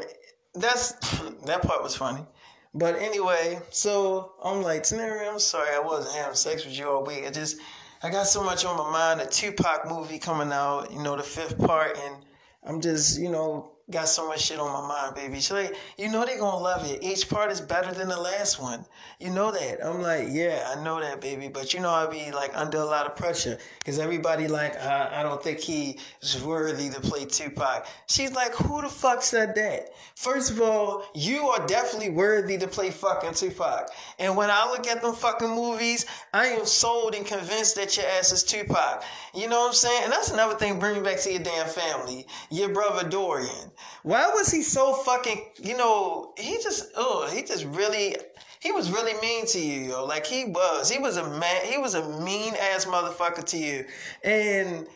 [0.53, 0.91] that's
[1.45, 2.25] that part was funny.
[2.73, 7.03] But anyway, so I'm like, Taneri, I'm sorry I wasn't having sex with you all
[7.03, 7.25] week.
[7.25, 7.57] I just
[8.03, 9.19] I got so much on my mind.
[9.19, 12.23] The Tupac movie coming out, you know, the fifth part, and
[12.63, 15.35] I'm just, you know, got so much shit on my mind, baby.
[15.35, 17.03] She's like, you know they gonna love it.
[17.03, 18.85] Each part is better than the last one.
[19.19, 19.85] You know that.
[19.85, 21.47] I'm like, yeah, I know that, baby.
[21.47, 25.23] But you know I be like under a lot of pressure because everybody like, I
[25.23, 27.87] don't think he is worthy to play Tupac.
[28.07, 29.89] She's like, who the fuck said that?
[30.15, 33.89] First of all, you are definitely worthy to play fucking Tupac.
[34.19, 38.05] And when I look at them fucking movies, I am sold and convinced that your
[38.05, 39.03] ass is Tupac.
[39.33, 40.03] You know what I'm saying?
[40.03, 40.79] And that's another thing.
[40.79, 42.27] Bring me back to your damn family.
[42.49, 43.71] Your brother Dorian.
[44.03, 48.15] Why was he so fucking, you know, he just, oh, he just really,
[48.59, 50.05] he was really mean to you, yo.
[50.05, 50.89] Like he was.
[50.89, 53.85] He was a man, he was a mean ass motherfucker to you.
[54.23, 54.87] And,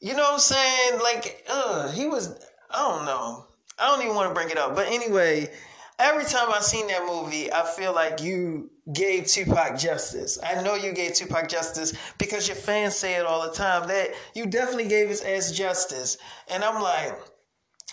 [0.00, 1.00] you know what I'm saying?
[1.02, 2.38] Like, uh, he was,
[2.70, 3.46] I don't know.
[3.78, 4.74] I don't even want to bring it up.
[4.74, 5.50] But anyway,
[5.98, 10.38] every time I seen that movie, I feel like you gave Tupac justice.
[10.42, 14.10] I know you gave Tupac justice because your fans say it all the time that
[14.34, 16.18] you definitely gave his ass justice.
[16.48, 17.14] And I'm like,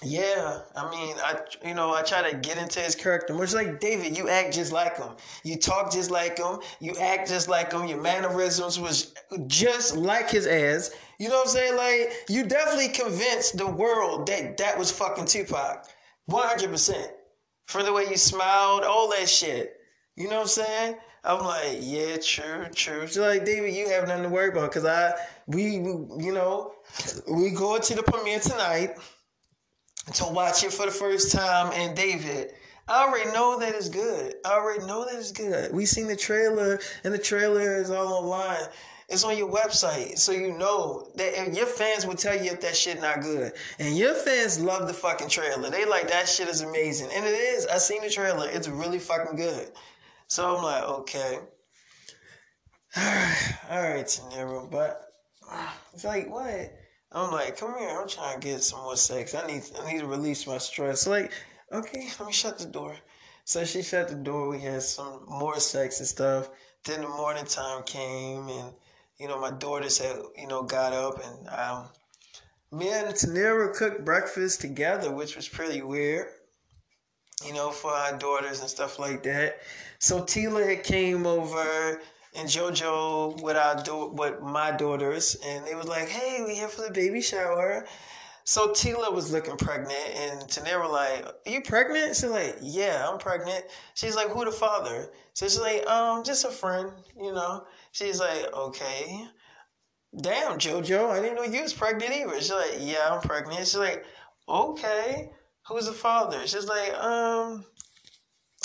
[0.03, 3.33] yeah, I mean, I you know I try to get into his character.
[3.33, 5.09] Much like David, you act just like him.
[5.43, 6.59] You talk just like him.
[6.79, 7.87] You act just like him.
[7.87, 9.15] Your mannerisms was
[9.47, 10.91] just like his ass.
[11.17, 11.75] You know what I'm saying?
[11.75, 15.87] Like you definitely convinced the world that that was fucking Tupac,
[16.25, 17.11] one hundred percent.
[17.65, 19.77] From the way you smiled, all that shit.
[20.15, 20.95] You know what I'm saying?
[21.23, 23.07] I'm like, yeah, true, true.
[23.07, 25.13] So like, David, you have nothing to worry about because I,
[25.47, 26.71] we, we, you know,
[27.29, 28.97] we go to the premiere tonight
[30.13, 31.71] to watch it for the first time.
[31.73, 32.53] And David,
[32.87, 34.35] I already know that it's good.
[34.45, 35.73] I already know that it's good.
[35.73, 38.67] We seen the trailer, and the trailer is all online.
[39.09, 42.75] It's on your website, so you know that your fans will tell you if that
[42.75, 43.53] shit not good.
[43.79, 45.69] And your fans love the fucking trailer.
[45.69, 47.65] They like that shit is amazing, and it is.
[47.67, 48.49] I seen the trailer.
[48.49, 49.71] It's really fucking good.
[50.27, 51.39] So I'm like, okay,
[52.97, 55.09] all right, all right, but
[55.93, 56.76] it's like what?
[57.11, 59.33] I'm like, come here, I'm trying to get some more sex.
[59.33, 61.07] I need I need to release my stress.
[61.07, 61.31] Like,
[61.71, 62.95] okay, let me shut the door.
[63.45, 64.49] So she shut the door.
[64.49, 66.49] We had some more sex and stuff.
[66.83, 68.73] Then the morning time came, and
[69.17, 71.85] you know my daughters had you know got up, and um,
[72.77, 76.27] me and Tanira cooked breakfast together, which was pretty weird.
[77.45, 79.59] You know, for our daughters and stuff like that.
[79.99, 82.01] So Tila had came over
[82.37, 86.67] and JoJo with our do- with my daughters, and they was like, "Hey, we here
[86.67, 87.85] for the baby shower."
[88.43, 93.09] So Tila was looking pregnant, and Tanera was like, "Are you pregnant?" She's like, "Yeah,
[93.09, 97.33] I'm pregnant." She's like, "Who the father?" So she's like, "Um, just a friend, you
[97.33, 99.27] know." She's like, "Okay."
[100.21, 102.35] Damn, JoJo, I didn't know you was pregnant either.
[102.39, 104.05] She's like, "Yeah, I'm pregnant." She's like,
[104.47, 105.31] "Okay,
[105.67, 107.65] who's the father?" She's like, "Um,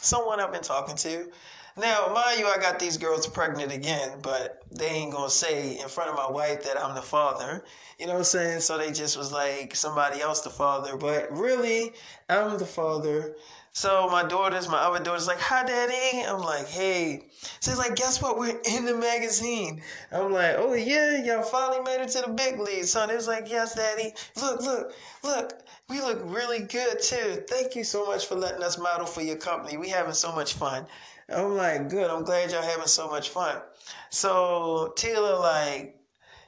[0.02, 1.32] someone I've been talking to."
[1.76, 5.88] Now, mind you, I got these girls pregnant again, but they ain't gonna say in
[5.88, 7.64] front of my wife that I'm the father.
[7.98, 8.60] You know what I'm saying?
[8.60, 11.92] So they just was like somebody else the father, but really,
[12.28, 13.36] I'm the father.
[13.74, 16.26] So my daughters, my other daughters, like, hi, daddy.
[16.26, 17.24] I'm like, hey.
[17.62, 18.38] She's like, guess what?
[18.38, 19.82] We're in the magazine.
[20.12, 23.08] I'm like, oh yeah, y'all finally made it to the big leagues, son.
[23.08, 24.12] It was like, yes, daddy.
[24.36, 25.62] Look, look, look.
[25.88, 27.44] We look really good too.
[27.48, 29.76] Thank you so much for letting us model for your company.
[29.76, 30.86] We having so much fun.
[31.34, 32.10] I'm like, good.
[32.10, 33.60] I'm glad y'all having so much fun.
[34.10, 35.96] So Tila, like,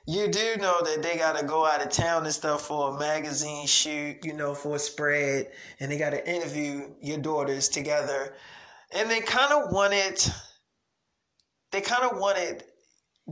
[0.06, 2.98] you do know that they got to go out of town and stuff for a
[2.98, 8.34] magazine shoot, you know, for a spread, and they got to interview your daughters together,
[8.94, 10.22] and they kind of wanted,
[11.72, 12.64] they kind of wanted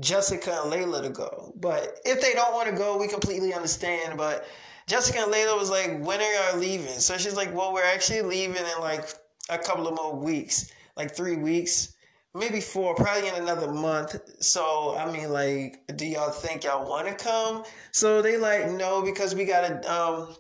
[0.01, 4.17] Jessica and Layla to go, but if they don't want to go, we completely understand.
[4.17, 4.47] But
[4.87, 6.99] Jessica and Layla was like, when are y'all leaving?
[6.99, 9.13] So she's like, well, we're actually leaving in like
[9.51, 11.95] a couple of more weeks like three weeks,
[12.35, 14.21] maybe four, probably in another month.
[14.43, 17.65] So I mean, like, do y'all think y'all want to come?
[17.91, 20.37] So they like no because we got a um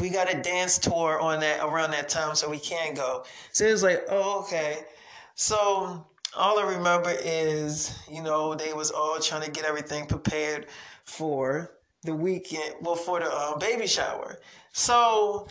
[0.00, 3.24] we got a dance tour on that around that time, so we can't go.
[3.52, 4.80] So it's like, oh okay.
[5.34, 6.06] So
[6.36, 10.66] all I remember is, you know, they was all trying to get everything prepared
[11.04, 11.72] for
[12.04, 14.38] the weekend, well, for the uh, baby shower.
[14.72, 15.46] So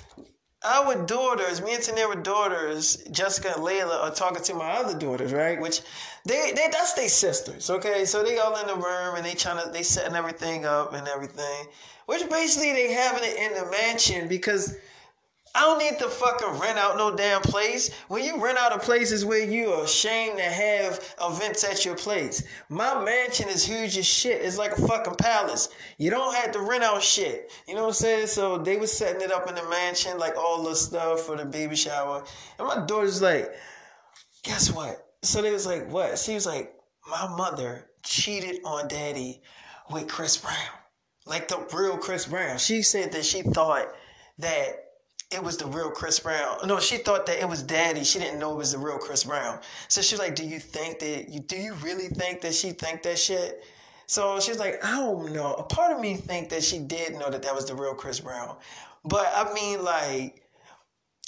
[0.63, 5.33] our daughters, me and Tanera daughters, Jessica and Layla, are talking to my other daughters,
[5.33, 5.59] right?
[5.59, 5.81] Which
[6.25, 8.05] they, they that's their sisters, okay?
[8.05, 11.07] So they all in the room and they trying to they setting everything up and
[11.07, 11.65] everything.
[12.05, 14.77] Which basically they having it in the mansion because
[15.53, 17.93] I don't need to fucking rent out no damn place.
[18.07, 21.83] When you rent out a place is where you are ashamed to have events at
[21.83, 22.43] your place.
[22.69, 24.41] My mansion is huge as shit.
[24.41, 25.67] It's like a fucking palace.
[25.97, 27.51] You don't have to rent out shit.
[27.67, 28.27] You know what I'm saying?
[28.27, 31.45] So they was setting it up in the mansion, like all the stuff for the
[31.45, 32.23] baby shower.
[32.57, 33.51] And my daughter's like,
[34.43, 35.05] guess what?
[35.21, 36.17] So they was like, what?
[36.17, 36.73] She was like,
[37.09, 39.41] my mother cheated on daddy
[39.91, 40.55] with Chris Brown.
[41.25, 42.57] Like the real Chris Brown.
[42.57, 43.87] She said that she thought
[44.39, 44.90] that
[45.31, 46.57] it was the real Chris Brown.
[46.65, 48.03] No, she thought that it was Daddy.
[48.03, 49.59] She didn't know it was the real Chris Brown.
[49.87, 53.03] So she's like, "Do you think that you do you really think that she think
[53.03, 53.63] that shit?"
[54.07, 57.29] So she's like, "I don't know." A part of me think that she did know
[57.29, 58.57] that that was the real Chris Brown,
[59.05, 60.43] but I mean, like,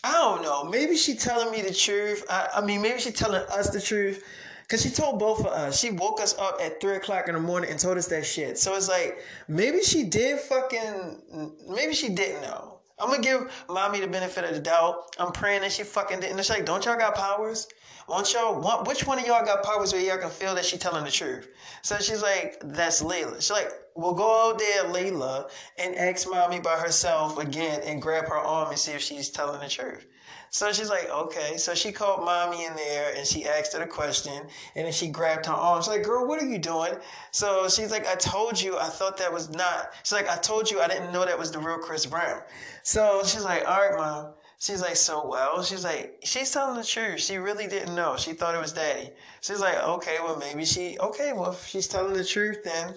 [0.04, 0.66] I don't know.
[0.66, 2.26] Maybe she telling me the truth.
[2.30, 4.24] I, I mean, maybe she telling us the truth.
[4.70, 5.80] Cause she told both of us.
[5.80, 8.58] She woke us up at three o'clock in the morning and told us that shit.
[8.58, 11.54] So it's like maybe she did fucking.
[11.70, 12.73] Maybe she didn't know.
[13.04, 15.16] I'm gonna give mommy the benefit of the doubt.
[15.20, 16.40] I'm praying that she fucking didn't.
[16.40, 17.68] It's like, don't y'all got powers?
[18.08, 18.60] Won't y'all?
[18.60, 21.12] Want, which one of y'all got powers where y'all can feel that she telling the
[21.12, 21.50] truth?
[21.82, 23.36] So she's like, that's Layla.
[23.36, 28.28] She's like, we'll go out there, Layla, and ask mommy by herself again and grab
[28.28, 30.06] her arm and see if she's telling the truth.
[30.54, 31.58] So she's like, okay.
[31.58, 34.32] So she called mommy in there and she asked her the question
[34.76, 35.82] and then she grabbed her arm.
[35.82, 36.94] She's like, girl, what are you doing?
[37.32, 39.94] So she's like, I told you, I thought that was not.
[40.04, 42.44] She's like, I told you, I didn't know that was the real Chris Brown.
[42.84, 44.34] So she's like, all right, mom.
[44.60, 45.64] She's like, so well.
[45.64, 47.20] She's like, she's telling the truth.
[47.20, 48.16] She really didn't know.
[48.16, 49.10] She thought it was daddy.
[49.42, 52.94] She's like, okay, well, maybe she, okay, well, if she's telling the truth, then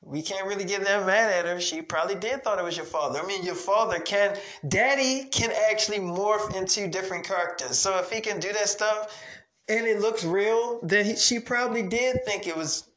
[0.00, 1.60] we can't really get that mad at her.
[1.60, 3.20] She probably did thought it was your father.
[3.20, 4.36] I mean, your father can,
[4.68, 7.78] daddy can actually morph into different characters.
[7.78, 9.20] So if he can do that stuff
[9.68, 12.88] and it looks real, then he, she probably did think it was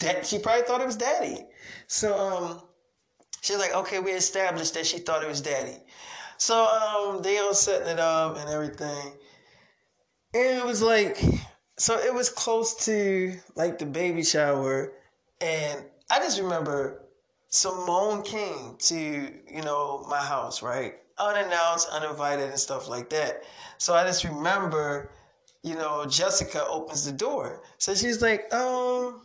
[0.00, 0.26] that.
[0.26, 1.46] She probably thought it was daddy.
[1.86, 2.62] So, um,
[3.40, 5.78] she's like, okay, we established that she thought it was daddy.
[6.36, 9.12] So, um, they all setting it up and everything.
[10.34, 11.22] And it was like,
[11.78, 14.92] so it was close to like the baby shower
[15.40, 17.04] and I just remember
[17.48, 20.94] Simone came to, you know, my house, right?
[21.18, 23.44] Unannounced, uninvited, and stuff like that.
[23.78, 25.10] So I just remember,
[25.62, 27.62] you know, Jessica opens the door.
[27.78, 29.22] So she's like, um,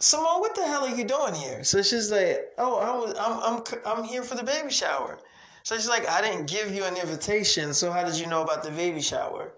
[0.00, 1.64] Simone, what the hell are you doing here?
[1.64, 5.18] So she's like, oh, I was, I'm, I'm, I'm here for the baby shower.
[5.62, 8.62] So she's like, I didn't give you an invitation, so how did you know about
[8.62, 9.52] the baby shower?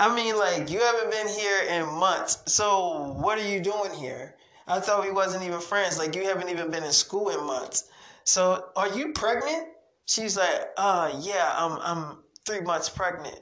[0.00, 4.34] I mean, like, you haven't been here in months, so what are you doing here?
[4.66, 5.98] I thought we wasn't even friends.
[5.98, 7.84] Like, you haven't even been in school in months.
[8.24, 9.68] So, are you pregnant?
[10.06, 13.40] She's like, uh, yeah, I'm, I'm three months pregnant.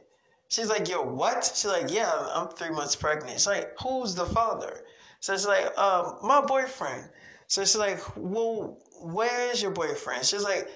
[0.49, 1.45] She's like, yo, what?
[1.45, 3.33] She's like, yeah, I'm three months pregnant.
[3.33, 4.85] She's like, who's the father?
[5.21, 7.09] So she's like, um, my boyfriend.
[7.47, 10.27] So she's like, well, where is your boyfriend?
[10.27, 10.69] She's like,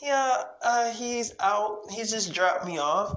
[0.00, 1.80] yeah, uh, he's out.
[1.90, 3.16] He just dropped me off.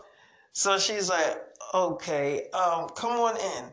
[0.58, 1.38] So she's like,
[1.72, 3.66] okay, um, come on in.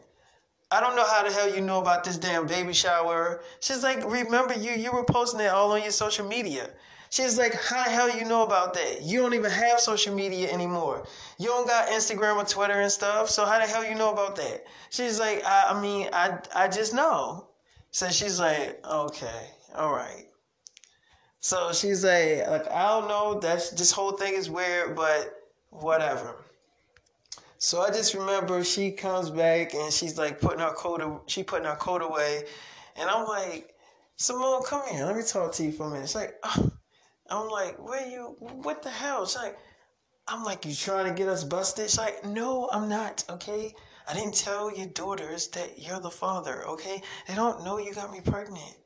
[0.70, 3.42] I don't know how the hell you know about this damn baby shower.
[3.60, 6.68] She's like, remember you, you were posting it all on your social media.
[7.08, 9.00] She's like, how the hell you know about that?
[9.00, 11.06] You don't even have social media anymore.
[11.38, 13.30] You don't got Instagram or Twitter and stuff.
[13.30, 14.66] So how the hell you know about that?
[14.90, 17.46] She's like, I, I mean, I, I just know.
[17.92, 20.26] So she's like, okay, all right.
[21.40, 23.40] So she's like, like I don't know.
[23.40, 25.32] That's this whole thing is weird, but
[25.70, 26.43] whatever.
[27.64, 31.22] So I just remember she comes back and she's like putting her coat.
[31.28, 32.44] She putting her coat away,
[32.94, 33.74] and I'm like,
[34.16, 35.06] Simone, come here.
[35.06, 36.04] Let me talk to you for a minute.
[36.04, 36.70] It's like, oh.
[37.30, 39.24] I'm like, where you, what the hell?
[39.24, 39.56] She's like,
[40.28, 41.88] I'm like, you trying to get us busted?
[41.88, 43.74] She's like, no, I'm not, okay?
[44.06, 47.00] I didn't tell your daughters that you're the father, okay?
[47.26, 48.76] They don't know you got me pregnant.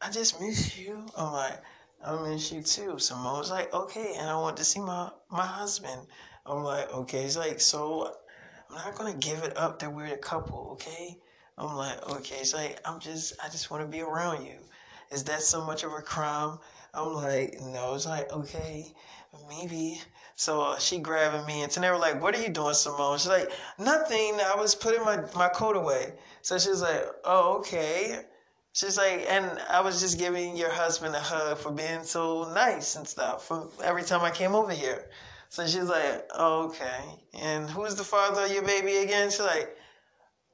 [0.00, 1.04] I just miss you.
[1.14, 1.60] I'm like,
[2.02, 2.98] I miss you too.
[2.98, 6.06] Simone was like, okay, and I want to see my, my husband.
[6.46, 7.24] I'm like, okay.
[7.24, 8.14] it's like, so
[8.68, 11.18] I'm not gonna give it up that we're a couple, okay?
[11.56, 12.36] I'm like, okay.
[12.36, 14.56] It's like, I'm just, I just want to be around you.
[15.10, 16.58] Is that so much of a crime?
[16.92, 17.94] I'm like, no.
[17.94, 18.92] It's like, okay,
[19.48, 20.00] maybe.
[20.36, 24.40] So she grabbing me, and were like, "What are you doing, Simone?" She's like, "Nothing.
[24.40, 28.24] I was putting my my coat away." So she's like, "Oh, okay."
[28.72, 32.96] She's like, and I was just giving your husband a hug for being so nice
[32.96, 35.08] and stuff for every time I came over here.
[35.54, 37.00] So she's like, oh, okay.
[37.40, 39.30] And who's the father of your baby again?
[39.30, 39.76] She's like,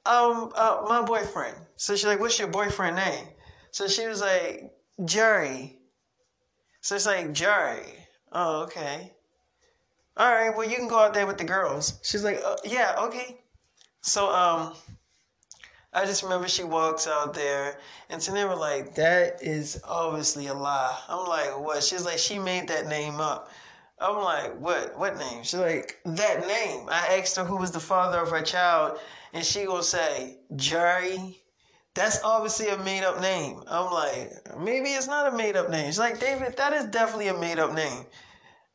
[0.04, 1.56] um, uh, my boyfriend.
[1.76, 3.28] So she's like, what's your boyfriend name?
[3.70, 4.70] So she was like,
[5.06, 5.78] Jerry.
[6.82, 7.94] So it's like, Jerry.
[8.32, 9.10] Oh, okay.
[10.18, 11.98] All right, well, you can go out there with the girls.
[12.02, 13.40] She's like, uh, yeah, okay.
[14.02, 14.74] So, um,
[15.94, 17.78] I just remember she walks out there,
[18.10, 20.94] and so they were like, that is obviously a lie.
[21.08, 21.82] I'm like, what?
[21.82, 23.50] She's like, she made that name up.
[24.00, 24.98] I'm like, what?
[24.98, 25.42] What name?
[25.42, 26.88] She's like, that name.
[26.90, 28.98] I asked her who was the father of her child,
[29.32, 31.36] and she gonna say, Jerry.
[31.94, 33.64] That's obviously a made up name.
[33.66, 35.86] I'm like, maybe it's not a made up name.
[35.86, 38.06] She's like, David, that is definitely a made up name.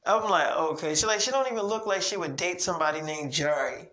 [0.06, 0.90] I'm like, okay.
[0.90, 3.90] She's like, she don't even look like she would date somebody named Jerry.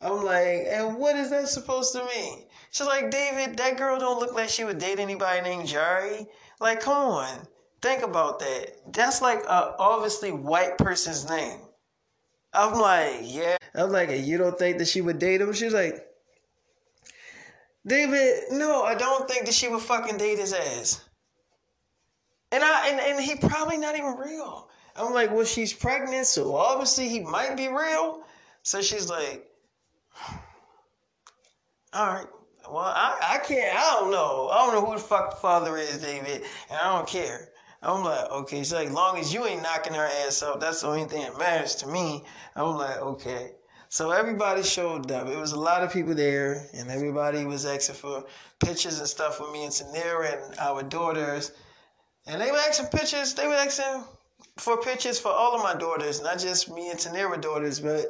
[0.00, 2.44] I'm like, and what is that supposed to mean?
[2.70, 6.26] She's like, David, that girl don't look like she would date anybody named Jerry.
[6.60, 7.48] Like, come on.
[7.86, 8.92] Think about that.
[8.92, 11.60] That's like a obviously white person's name.
[12.52, 13.56] I'm like, yeah.
[13.76, 15.52] I'm like, you don't think that she would date him?
[15.52, 16.04] She's like,
[17.86, 21.00] David, no, I don't think that she would fucking date his ass.
[22.50, 24.68] And I and, and he probably not even real.
[24.96, 28.24] I'm like, well, she's pregnant, so obviously he might be real.
[28.64, 29.46] So she's like,
[31.92, 32.26] all right.
[32.68, 34.48] Well, I, I can't, I don't know.
[34.52, 37.50] I don't know who the fuck the father is, David, and I don't care.
[37.86, 40.88] I'm like, okay, so like long as you ain't knocking her ass up, that's the
[40.88, 42.24] only thing that matters to me.
[42.56, 43.52] I'm like, okay.
[43.88, 45.28] So everybody showed up.
[45.28, 48.24] It was a lot of people there, and everybody was asking for
[48.58, 51.52] pictures and stuff with me and Tanera and our daughters.
[52.26, 53.34] And they were asking pictures.
[53.34, 54.02] They were asking
[54.56, 58.06] for pictures for all of my daughters, not just me and Tanera daughters, but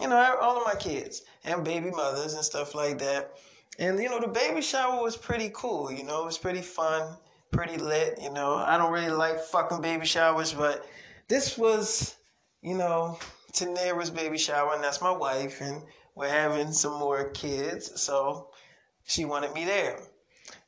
[0.00, 3.32] you know all of my kids and baby mothers and stuff like that.
[3.78, 5.92] And you know the baby shower was pretty cool.
[5.92, 7.16] You know it was pretty fun,
[7.52, 8.18] pretty lit.
[8.20, 10.86] You know I don't really like fucking baby showers, but
[11.28, 12.16] this was,
[12.62, 13.18] you know,
[13.52, 15.82] Tanera's baby shower, and that's my wife, and
[16.14, 18.48] we're having some more kids, so
[19.04, 20.00] she wanted me there.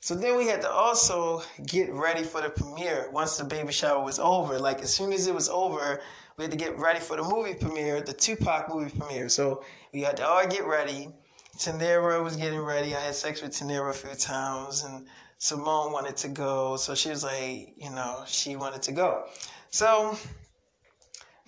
[0.01, 4.05] So then we had to also get ready for the premiere once the baby shower
[4.05, 4.59] was over.
[4.59, 6.01] Like as soon as it was over,
[6.37, 9.29] we had to get ready for the movie premiere, the Tupac movie premiere.
[9.29, 11.09] So we had to all get ready.
[11.57, 12.95] Tanera was getting ready.
[12.97, 15.07] I had sex with Tanera a few times, and
[15.43, 16.77] Simone wanted to go.
[16.77, 19.25] So she was like, you know, she wanted to go.
[19.71, 20.17] So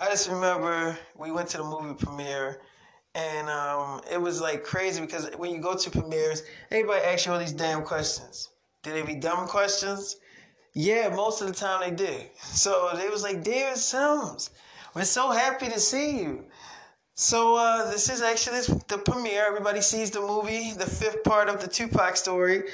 [0.01, 2.61] I just remember we went to the movie premiere
[3.15, 6.43] and um, it was like crazy because when you go to premieres,
[6.73, 8.49] everybody asks you all these damn questions.
[8.83, 10.17] Did they be dumb questions?
[10.73, 12.19] Yeah, most of the time they do.
[12.43, 14.51] So they was like, David Sims,
[14.97, 16.47] we're so happy to see you.
[17.15, 19.45] So uh, this is actually the premiere.
[19.47, 22.65] Everybody sees the movie, the fifth part of the Tupac story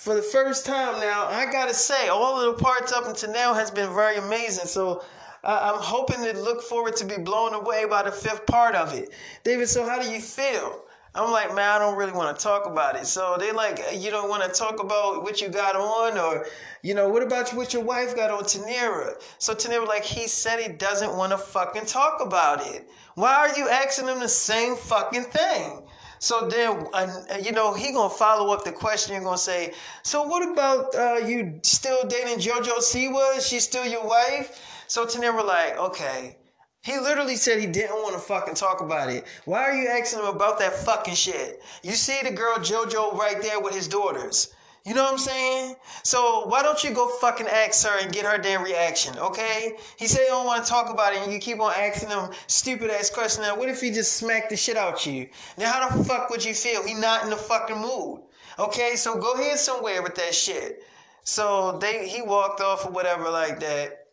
[0.00, 3.52] for the first time now, I gotta say, all of the parts up until now
[3.52, 4.64] has been very amazing.
[4.64, 5.04] So
[5.44, 8.94] uh, I'm hoping to look forward to be blown away by the fifth part of
[8.94, 9.10] it.
[9.44, 10.84] David, so how do you feel?
[11.14, 13.04] I'm like, man, I don't really want to talk about it.
[13.04, 16.46] So they like, you don't want to talk about what you got on, or
[16.82, 19.22] you know, what about what your wife got on, Tanera?
[19.36, 22.88] So Tanera, like, he said he doesn't want to fucking talk about it.
[23.16, 25.82] Why are you asking him the same fucking thing?
[26.20, 27.08] So then, uh,
[27.42, 29.14] you know, he gonna follow up the question.
[29.14, 33.38] You're gonna say, so what about uh, you still dating JoJo Siwa?
[33.38, 34.84] Is she still your wife?
[34.86, 36.36] So Tanera, like, okay,
[36.82, 39.24] he literally said he didn't want to fucking talk about it.
[39.46, 41.62] Why are you asking him about that fucking shit?
[41.82, 44.52] You see the girl JoJo right there with his daughters.
[44.84, 45.76] You know what I'm saying?
[46.02, 49.76] So why don't you go fucking ask her and get her damn reaction, okay?
[49.98, 52.30] He said he don't want to talk about it and you keep on asking him
[52.46, 53.46] stupid ass questions.
[53.46, 55.28] Now what if he just smacked the shit out you?
[55.58, 56.82] Now how the fuck would you feel?
[56.82, 58.22] He not in the fucking mood.
[58.58, 60.82] Okay, so go ahead somewhere with that shit.
[61.24, 64.06] So they he walked off or whatever like that.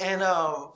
[0.00, 0.72] And um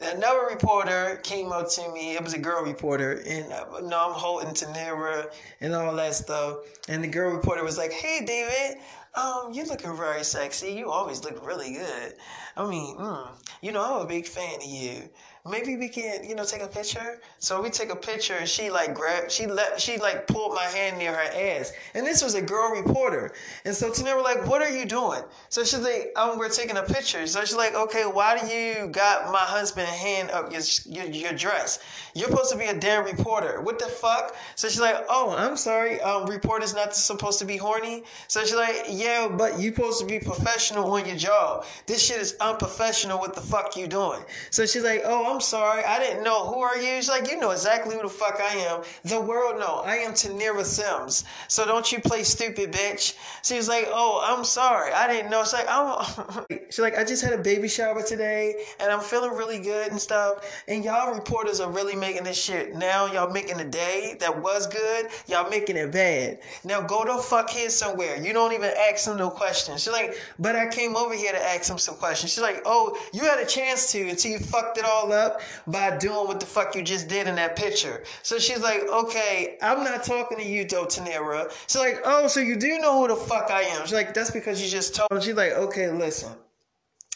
[0.00, 2.14] another reporter came up to me.
[2.14, 6.14] It was a girl reporter, and uh, you know, I'm holding Tanera and all that
[6.14, 6.58] stuff.
[6.88, 8.78] And the girl reporter was like, "Hey, David,
[9.14, 10.72] um, you're looking very sexy.
[10.72, 12.14] You always look really good.
[12.56, 13.28] I mean, mm,
[13.62, 15.08] you know, I'm a big fan of you
[15.48, 17.20] maybe we can, you know, take a picture.
[17.38, 20.64] So we take a picture and she like grabbed, she let, she like pulled my
[20.64, 21.72] hand near her ass.
[21.94, 23.32] And this was a girl reporter.
[23.64, 25.22] And so was like, what are you doing?
[25.48, 27.26] So she's like, um, we're taking a picture.
[27.26, 31.32] So she's like, okay, why do you got my husband hand up your, your, your
[31.32, 31.80] dress?
[32.14, 33.60] You're supposed to be a damn reporter.
[33.60, 34.36] What the fuck?
[34.54, 36.00] So she's like, oh, I'm sorry.
[36.00, 38.02] Um, reporter's not supposed to be horny.
[38.26, 41.64] So she's like, yeah, but you're supposed to be professional on your job.
[41.86, 43.18] This shit is unprofessional.
[43.18, 44.20] What the fuck you doing?
[44.50, 45.84] So she's like, oh, I'm sorry.
[45.84, 46.46] I didn't know.
[46.46, 46.96] Who are you?
[46.96, 48.82] She's like, you know exactly who the fuck I am.
[49.04, 49.82] The world know.
[49.84, 51.24] I am Tanera Sims.
[51.48, 53.14] So don't you play stupid, bitch.
[53.42, 54.92] She was like, oh, I'm sorry.
[54.92, 55.42] I didn't know.
[55.44, 56.58] She's like, I'm.
[56.70, 60.00] She's like, I just had a baby shower today, and I'm feeling really good and
[60.00, 60.62] stuff.
[60.68, 62.74] And y'all reporters are really making this shit.
[62.74, 65.06] Now y'all making a day that was good.
[65.26, 66.38] Y'all making it bad.
[66.64, 68.22] Now go the fuck here somewhere.
[68.22, 69.82] You don't even ask them no questions.
[69.82, 72.27] She's like, but I came over here to ask them some questions.
[72.28, 75.96] She's like, oh, you had a chance to until you fucked it all up by
[75.96, 78.04] doing what the fuck you just did in that picture.
[78.22, 81.50] So she's like, okay, I'm not talking to you, though, Tanera.
[81.66, 83.82] She's like, oh, so you do know who the fuck I am.
[83.82, 85.22] She's like, that's because you just told.
[85.22, 86.32] She's like, okay, listen.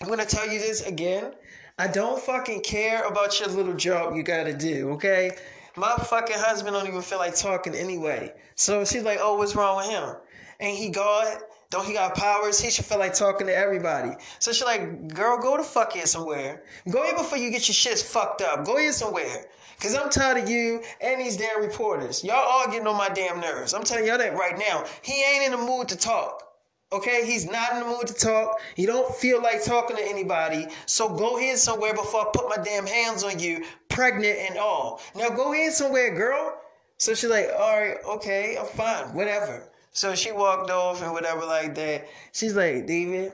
[0.00, 1.32] I'm gonna tell you this again.
[1.78, 5.30] I don't fucking care about your little job you gotta do, okay?
[5.76, 8.32] My fucking husband don't even feel like talking anyway.
[8.56, 10.16] So she's like, oh, what's wrong with him?
[10.60, 11.38] Ain't he God?
[11.72, 12.60] Don't he got powers?
[12.60, 14.10] He should feel like talking to everybody.
[14.40, 16.64] So she's like, girl, go to fuck here somewhere.
[16.90, 18.66] Go here before you get your shit fucked up.
[18.66, 19.46] Go here somewhere.
[19.80, 22.22] Cause I'm tired of you and these damn reporters.
[22.22, 23.72] Y'all all getting on my damn nerves.
[23.72, 24.84] I'm telling y'all that right now.
[25.00, 26.42] He ain't in the mood to talk.
[26.92, 28.60] Okay, he's not in the mood to talk.
[28.76, 30.66] He don't feel like talking to anybody.
[30.84, 35.00] So go here somewhere before I put my damn hands on you, pregnant and all.
[35.14, 36.58] Now go here somewhere, girl.
[36.98, 39.71] So she's like, all right, okay, I'm fine, whatever.
[39.92, 42.08] So she walked off and whatever like that.
[42.32, 43.32] She's like, David,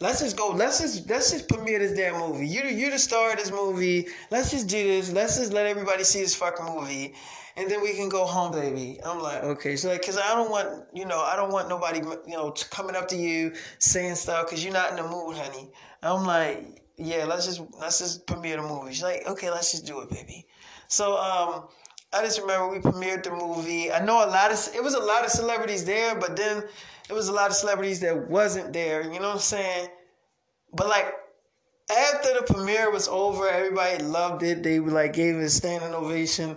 [0.00, 0.50] let's just go.
[0.50, 2.46] Let's just let's just premiere this damn movie.
[2.46, 4.06] You you the star of this movie.
[4.30, 5.12] Let's just do this.
[5.12, 7.14] Let's just let everybody see this fucking movie,
[7.56, 9.00] and then we can go home, baby.
[9.04, 9.74] I'm like, okay.
[9.74, 12.94] So like, cause I don't want you know I don't want nobody you know coming
[12.94, 15.70] up to you saying stuff because you're not in the mood, honey.
[16.04, 18.92] I'm like, yeah, let's just let's just premiere the movie.
[18.92, 20.46] She's like, okay, let's just do it, baby.
[20.86, 21.64] So um
[22.14, 23.90] I just remember we premiered the movie.
[23.90, 26.62] I know a lot of it was a lot of celebrities there, but then
[27.08, 29.02] it was a lot of celebrities that wasn't there.
[29.02, 29.88] You know what I'm saying?
[30.72, 31.12] But like
[31.90, 34.62] after the premiere was over, everybody loved it.
[34.62, 36.56] They like gave it a standing ovation.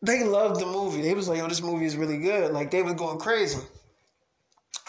[0.00, 1.02] They loved the movie.
[1.02, 3.58] They was like, "Yo, this movie is really good." Like they was going crazy.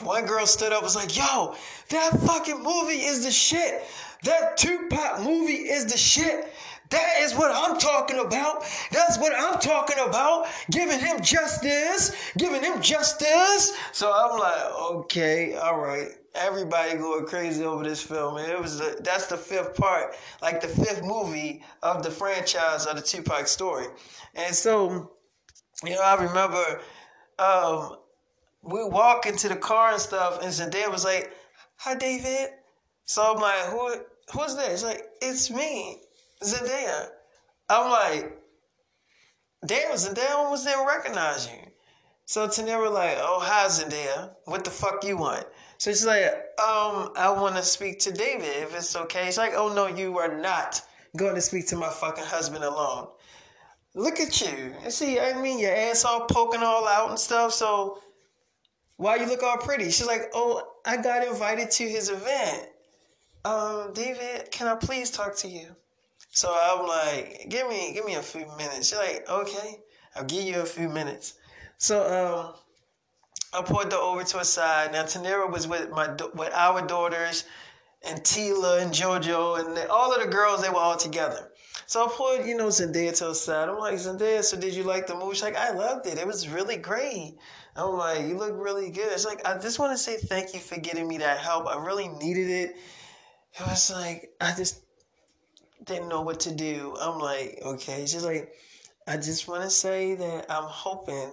[0.02, 1.56] One girl stood up was like, "Yo,
[1.90, 3.84] that fucking movie is the shit.
[4.24, 6.52] That Tupac movie is the shit."
[6.94, 8.64] That is what I'm talking about.
[8.92, 10.46] That's what I'm talking about.
[10.70, 12.16] Giving him justice.
[12.38, 13.76] Giving him justice.
[13.94, 16.10] So I'm like, okay, all right.
[16.36, 18.38] Everybody going crazy over this film.
[18.38, 22.96] It was a, that's the fifth part, like the fifth movie of the franchise of
[22.96, 23.88] the Tupac story.
[24.36, 25.14] And so,
[25.84, 26.80] you know, I remember
[27.40, 27.98] um,
[28.62, 31.34] we walk into the car and stuff, and Zendaya was like,
[31.78, 32.50] "Hi, David."
[33.06, 33.96] So I'm like, "Who?
[34.32, 36.03] Who's that?" It's like, "It's me."
[36.44, 37.08] Zendaya.
[37.70, 38.38] I'm like,
[39.66, 41.72] damn, Zendaya almost didn't recognize you.
[42.26, 44.32] So Tanera like, oh, hi Zendaya.
[44.46, 45.46] What the fuck you want?
[45.78, 46.24] So she's like,
[46.60, 49.26] um, I want to speak to David if it's okay.
[49.26, 50.82] She's like, oh no, you are not
[51.18, 53.08] going to speak to my fucking husband alone.
[53.96, 54.74] Look at you.
[54.84, 57.52] You see, I mean, your ass all poking all out and stuff.
[57.54, 58.00] So
[58.98, 59.86] why you look all pretty?
[59.86, 62.70] She's like, oh, I got invited to his event.
[63.46, 65.76] Um, David, can I please talk to you?
[66.36, 68.88] So I'm like, give me, give me a few minutes.
[68.88, 69.80] She's like, okay,
[70.16, 71.36] I'll give you a few minutes.
[71.78, 72.56] So um,
[73.54, 74.92] I pulled her over to a side.
[74.94, 77.46] Now Tanera was with my with our daughters,
[78.02, 80.64] and Tila and JoJo and all of the girls.
[80.64, 81.52] They were all together.
[81.86, 83.70] So I pulled, you know, Zendaya to the side.
[83.70, 85.36] I'm like, Zendaya, so did you like the movie?
[85.36, 86.18] She's like, I loved it.
[86.18, 87.38] It was really great.
[87.76, 89.12] I'm like, you look really good.
[89.12, 91.68] It's like, I just want to say thank you for getting me that help.
[91.68, 92.76] I really needed it.
[93.54, 94.83] It was like, I just
[95.86, 96.96] didn't know what to do.
[97.00, 98.06] I'm like, okay.
[98.06, 98.54] She's like,
[99.08, 101.32] I just want to say that I'm hoping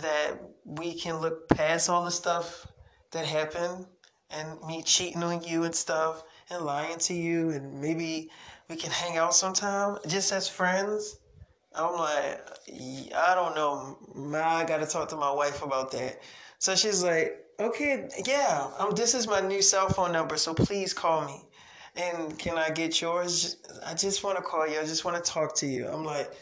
[0.00, 0.32] that
[0.64, 2.66] we can look past all the stuff
[3.12, 3.86] that happened
[4.30, 8.30] and me cheating on you and stuff and lying to you and maybe
[8.68, 11.18] we can hang out sometime just as friends.
[11.74, 12.40] I'm like,
[13.14, 13.98] I don't know.
[14.36, 16.20] I got to talk to my wife about that.
[16.58, 20.94] So she's like, okay, yeah, um, this is my new cell phone number, so please
[20.94, 21.40] call me.
[21.96, 23.56] And can I get yours?
[23.86, 24.80] I just want to call you.
[24.80, 25.86] I just want to talk to you.
[25.86, 26.32] I'm like,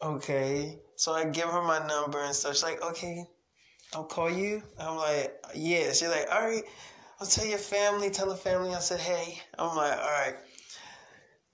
[0.00, 0.78] okay.
[0.96, 2.54] So I give her my number and stuff.
[2.54, 3.24] She's like, okay,
[3.92, 4.62] I'll call you.
[4.78, 5.88] I'm like, yeah.
[5.88, 6.62] She's like, all right,
[7.20, 9.40] I'll tell your family, tell the family I said, hey.
[9.58, 10.36] I'm like, all right.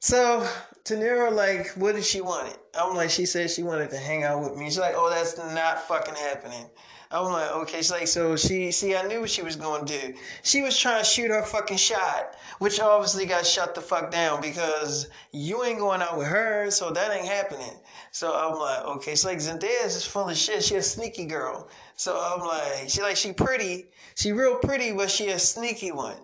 [0.00, 0.46] So
[0.90, 2.56] Tanera, like, what did she want?
[2.74, 4.64] I'm like, she said she wanted to hang out with me.
[4.64, 6.66] She's like, oh, that's not fucking happening.
[7.12, 7.76] I'm like, okay.
[7.78, 10.14] She's like, so she, see, I knew what she was going to do.
[10.42, 14.40] She was trying to shoot her fucking shot, which obviously got shut the fuck down
[14.40, 17.74] because you ain't going out with her, so that ain't happening.
[18.10, 19.12] So I'm like, okay.
[19.12, 20.64] She's like, Zendaya is full of shit.
[20.64, 21.68] She a sneaky girl.
[21.94, 23.86] So I'm like, she like, she pretty.
[24.16, 26.16] She real pretty, but she a sneaky one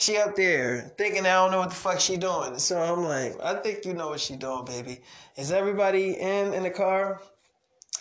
[0.00, 2.58] she up there thinking I don't know what the fuck she doing.
[2.58, 5.00] So I'm like, I think you know what she doing, baby.
[5.36, 7.20] Is everybody in in the car?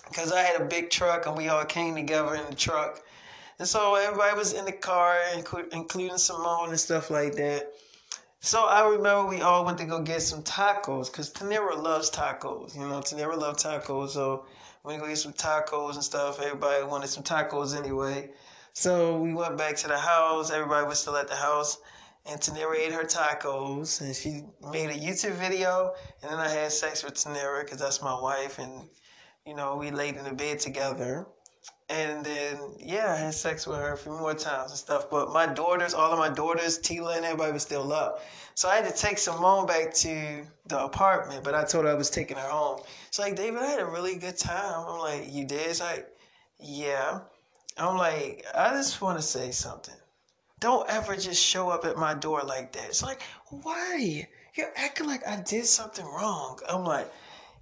[0.08, 3.02] Because I had a big truck and we all came together in the truck.
[3.60, 5.18] And so everybody was in the car,
[5.74, 7.74] including Simone and stuff like that.
[8.40, 12.74] So I remember we all went to go get some tacos because Tanera loves tacos.
[12.76, 14.12] You know, Tanera loves tacos.
[14.12, 14.46] So
[14.86, 16.40] we go get some tacos and stuff.
[16.40, 18.30] Everybody wanted some tacos anyway.
[18.80, 20.52] So we went back to the house.
[20.52, 21.80] Everybody was still at the house.
[22.26, 24.00] And Tanera ate her tacos.
[24.00, 25.96] And she made a YouTube video.
[26.22, 28.58] And then I had sex with Tanera because that's my wife.
[28.58, 28.88] And,
[29.46, 31.28] you know, we laid in the bed together.
[31.90, 35.10] And then, yeah, I had sex with her a few more times and stuff.
[35.10, 38.24] But my daughters, all of my daughters, Tila and everybody was still up.
[38.56, 41.44] So I had to take Simone back to the apartment.
[41.44, 42.80] But I told her I was taking her home.
[43.12, 44.86] She's like, David, I had a really good time.
[44.88, 45.68] I'm like, you did?
[45.68, 46.08] She's like,
[46.62, 47.20] yeah.
[47.80, 49.96] I'm like, I just want to say something.
[50.60, 52.86] Don't ever just show up at my door like that.
[52.88, 54.28] It's like, why?
[54.56, 56.60] You're acting like I did something wrong.
[56.68, 57.10] I'm like,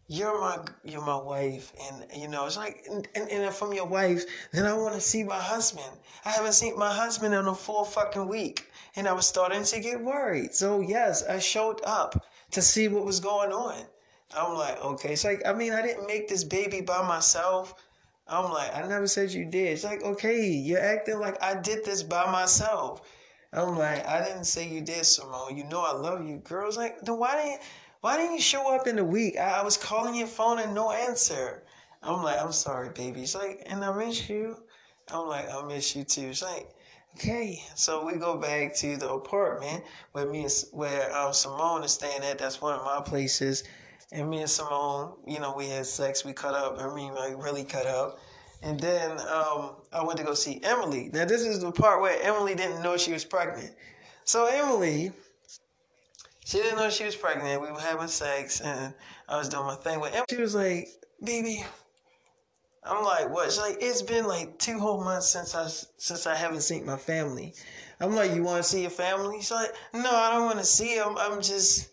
[0.08, 3.86] you're my you're my wife, and you know it's like, and, and, and from your
[3.86, 5.92] wife, then I want to see my husband.
[6.24, 9.80] I haven't seen my husband in a full fucking week, and I was starting to
[9.82, 10.56] get worried.
[10.56, 13.86] So yes, I showed up to see what was going on.
[14.36, 17.76] I'm like, okay, it's like I mean, I didn't make this baby by myself.
[18.30, 19.74] I'm like, I never said you did.
[19.74, 23.02] It's like, okay, you're acting like I did this by myself.
[23.54, 25.56] I'm like, I didn't say you did, Simone.
[25.58, 26.38] You know I love you.
[26.38, 27.62] Girls like, then why didn't
[28.02, 29.38] why didn't you show up in the week?
[29.38, 31.64] I, I was calling your phone and no answer.
[32.04, 33.22] I'm like, I'm sorry, baby.
[33.24, 34.58] It's like, and I miss you.
[35.12, 36.28] I'm like, I miss you too.
[36.28, 36.70] It's like,
[37.16, 37.64] okay.
[37.76, 42.24] So we go back to the apartment where me and where um, Simone is staying
[42.24, 42.38] at.
[42.38, 43.64] That's one of my places.
[44.12, 46.80] And me and Simone, you know, we had sex, we cut up.
[46.80, 48.20] I mean, like really cut up.
[48.64, 51.10] And then um, I went to go see Emily.
[51.14, 53.76] Now, this is the part where Emily didn't know she was pregnant.
[54.24, 55.12] So, Emily,
[56.44, 57.62] she didn't know she was pregnant.
[57.62, 58.94] We were having sex, and
[59.30, 60.26] I was doing my thing with Emily.
[60.30, 60.88] She was like,
[61.24, 61.64] baby,
[62.84, 63.52] I'm like, what?
[63.52, 66.98] She's like, it's been like two whole months since I since I haven't seen my
[66.98, 67.54] family.
[68.00, 69.38] I'm like, you want to see your family?
[69.38, 71.16] She's like, no, I don't want to see them.
[71.18, 71.90] I'm just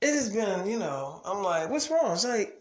[0.00, 2.12] it has been, you know, I'm like, what's wrong?
[2.12, 2.56] It's like,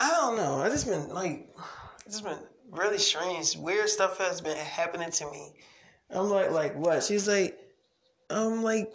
[0.00, 0.60] I don't know.
[0.60, 1.48] I just been like,
[2.06, 2.38] it's been
[2.70, 3.56] really strange.
[3.56, 5.52] Weird stuff has been happening to me.
[6.10, 7.02] I'm like, like what?
[7.02, 7.58] She's like,
[8.30, 8.94] I'm like,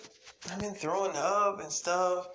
[0.51, 2.29] I've been throwing up and stuff,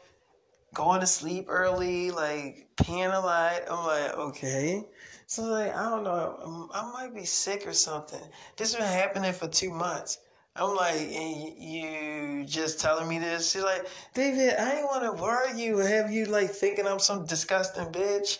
[0.75, 3.63] going to sleep early, like peeing a lot.
[3.71, 4.85] I'm like, okay.
[5.27, 6.69] So like, I don't know.
[6.75, 8.21] I might be sick or something.
[8.57, 10.19] This has been happening for two months.
[10.57, 13.51] I'm like, and you just telling me this?
[13.51, 17.27] She's like, David, I ain't want to worry you have you like thinking I'm some
[17.27, 18.39] disgusting bitch.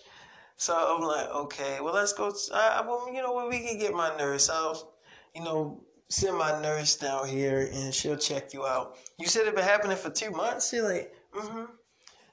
[0.57, 2.33] So I'm like, okay, well let's go.
[2.55, 3.49] I, well, you know what?
[3.49, 4.49] We can get my nurse.
[4.49, 4.95] I'll,
[5.35, 8.97] you know, send my nurse down here and she'll check you out.
[9.19, 10.71] You said it been happening for two months.
[10.71, 11.65] She's like, mm-hmm.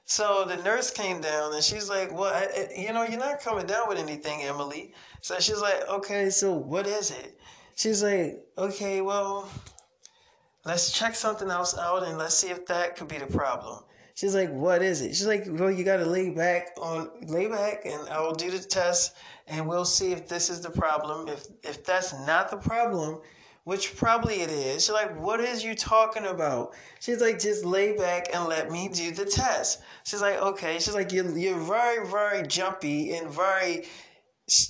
[0.04, 3.66] So the nurse came down and she's like, Well, I- you know, you're not coming
[3.66, 4.94] down with anything, Emily.
[5.22, 7.40] So she's like, Okay, so what is it?
[7.74, 9.48] She's like, Okay, well,
[10.64, 13.82] let's check something else out and let's see if that could be the problem.
[14.14, 15.14] She's like, What is it?
[15.14, 18.58] She's like, Well, you got to lay back on, lay back and I'll do the
[18.58, 21.28] test and we'll see if this is the problem.
[21.28, 23.20] If, if that's not the problem,
[23.64, 24.84] which probably it is.
[24.84, 26.74] She's like, What is you talking about?
[27.00, 29.82] She's like, Just lay back and let me do the test.
[30.04, 30.74] She's like, Okay.
[30.74, 33.86] She's like, You're, you're very, very jumpy and very,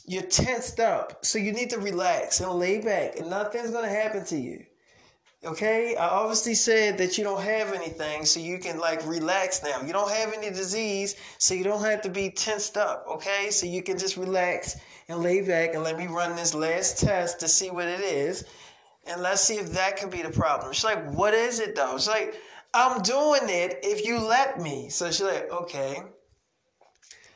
[0.07, 1.25] you're tensed up.
[1.25, 4.65] So you need to relax and lay back and nothing's to happen to you.
[5.45, 9.83] Okay, I obviously said that you don't have anything, so you can like relax now.
[9.85, 13.05] You don't have any disease, so you don't have to be tensed up.
[13.11, 14.77] Okay, so you can just relax
[15.09, 18.45] and lay back and let me run this last test to see what it is,
[19.05, 20.73] and let's see if that could be the problem.
[20.73, 22.37] She's like, "What is it though?" She's like,
[22.73, 26.05] "I'm doing it if you let me." So she's like, "Okay."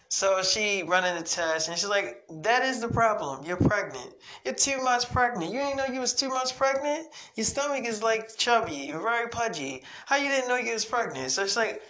[0.08, 3.44] So she running the test and she's like, that is the problem.
[3.44, 4.14] You're pregnant.
[4.44, 5.52] You're two months pregnant.
[5.52, 7.08] You didn't know you was two months pregnant?
[7.34, 9.82] Your stomach is like chubby, very pudgy.
[10.06, 11.32] How you didn't know you was pregnant?
[11.32, 11.82] So she's like,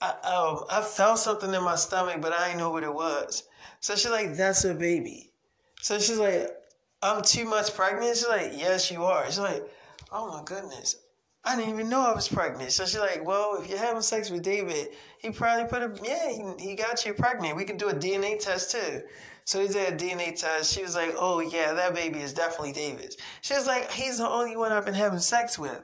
[0.00, 3.44] I, um, I felt something in my stomach, but I didn't know what it was.
[3.80, 5.30] So she's like, that's a baby.
[5.80, 6.50] So she's like,
[7.02, 8.16] I'm two months pregnant?
[8.16, 9.26] She's like, yes, you are.
[9.26, 9.62] She's like,
[10.10, 10.96] oh my goodness.
[11.46, 12.72] I didn't even know I was pregnant.
[12.72, 14.88] So she's like, well, if you're having sex with David,
[15.18, 17.56] he probably put a, yeah, he, he got you pregnant.
[17.56, 19.02] We can do a DNA test too.
[19.44, 20.72] So he did a DNA test.
[20.72, 23.18] She was like, oh yeah, that baby is definitely David's.
[23.42, 25.82] She was like, he's the only one I've been having sex with.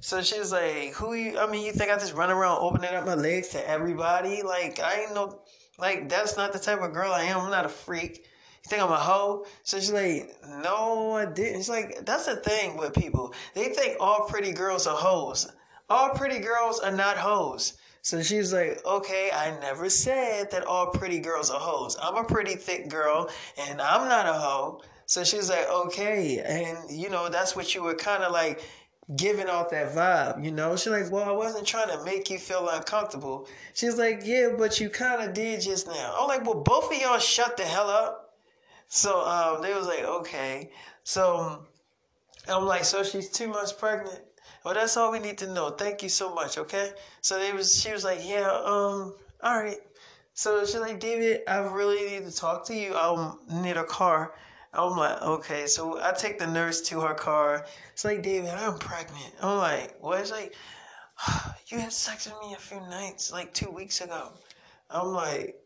[0.00, 2.94] So she was like, who you, I mean, you think I just run around opening
[2.94, 4.42] up my legs to everybody?
[4.42, 5.42] Like, I ain't no,
[5.78, 7.40] like, that's not the type of girl I am.
[7.40, 8.26] I'm not a freak.
[8.64, 9.44] You think I'm a hoe?
[9.64, 11.60] So she's like, no, I didn't.
[11.60, 13.34] She's like, that's the thing with people.
[13.54, 15.50] They think all pretty girls are hoes.
[15.90, 17.74] All pretty girls are not hoes.
[18.02, 21.96] So she's like, okay, I never said that all pretty girls are hoes.
[22.02, 24.82] I'm a pretty thick girl and I'm not a hoe.
[25.06, 26.40] So she's like, okay.
[26.40, 28.62] And, you know, that's what you were kind of like
[29.16, 30.76] giving off that vibe, you know?
[30.76, 33.48] She's like, well, I wasn't trying to make you feel uncomfortable.
[33.74, 36.14] She's like, yeah, but you kind of did just now.
[36.18, 38.21] I'm like, well, both of y'all shut the hell up.
[38.94, 40.70] So um, they was like, okay.
[41.02, 41.64] So
[42.46, 44.20] I'm like, so she's two months pregnant.
[44.66, 45.70] Well, that's all we need to know.
[45.70, 46.58] Thank you so much.
[46.58, 46.92] Okay.
[47.22, 49.78] So they was, she was like, yeah, um, all right.
[50.34, 52.92] So she's like, David, I really need to talk to you.
[52.94, 54.34] I need a car.
[54.74, 55.66] I'm like, okay.
[55.66, 57.64] So I take the nurse to her car.
[57.94, 59.32] It's like, David, I'm pregnant.
[59.40, 60.20] I'm like, what?
[60.20, 60.54] It's like,
[61.68, 64.32] you had sex with me a few nights, like two weeks ago.
[64.90, 65.58] I'm like,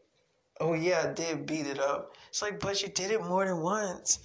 [0.60, 2.14] oh yeah, I did beat it up.
[2.36, 4.18] It's like, but you did it more than once.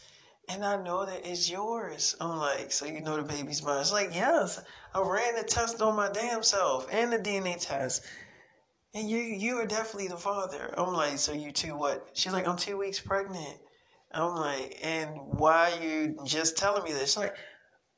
[0.50, 2.14] And I know that it's yours.
[2.20, 3.80] I'm like, so you know the baby's mine.
[3.80, 4.62] It's like, yes,
[4.94, 8.04] I ran the test on my damn self and the DNA test.
[8.94, 10.74] And you you are definitely the father.
[10.78, 12.10] I'm like, so you two what?
[12.12, 13.58] She's like, I'm two weeks pregnant.
[14.12, 17.12] I'm like, and why are you just telling me this?
[17.12, 17.36] She's like,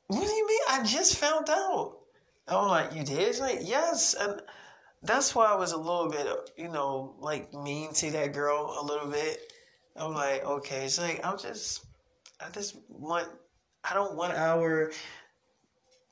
[0.06, 0.60] what do you mean?
[0.70, 1.96] I just found out.
[2.46, 3.26] I'm like, you did?
[3.26, 4.14] She's like, yes.
[4.14, 4.40] And
[5.02, 8.84] that's why I was a little bit, you know, like mean to that girl a
[8.84, 9.50] little bit.
[9.96, 11.84] I'm like, okay, it's like I'm just,
[12.44, 13.28] I just want,
[13.88, 14.90] I don't want our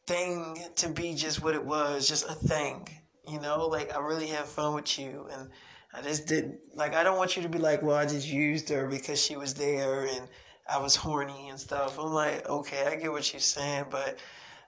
[0.07, 2.89] thing to be just what it was, just a thing,
[3.29, 3.67] you know.
[3.67, 5.51] Like I really had fun with you, and
[5.93, 6.95] I just didn't like.
[6.95, 9.55] I don't want you to be like, well, I just used her because she was
[9.55, 10.29] there and
[10.69, 11.99] I was horny and stuff.
[11.99, 14.19] I'm like, okay, I get what you're saying, but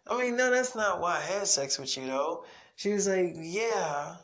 [0.07, 2.45] I mean, no, that's not why I had sex with you though.
[2.77, 4.17] She was like, yeah.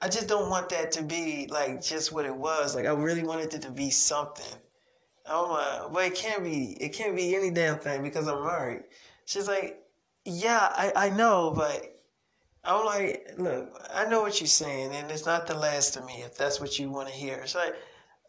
[0.00, 2.74] I just don't want that to be like just what it was.
[2.74, 4.58] Like I really wanted it to be something.
[5.26, 6.76] Oh I'm like, but it can't be.
[6.80, 8.84] It can't be any damn thing because I'm married.
[9.24, 9.82] She's like,
[10.24, 12.00] yeah, I, I know, but
[12.64, 16.22] I'm like, look, I know what you're saying, and it's not the last of me
[16.24, 17.36] if that's what you want to hear.
[17.38, 17.74] It's like,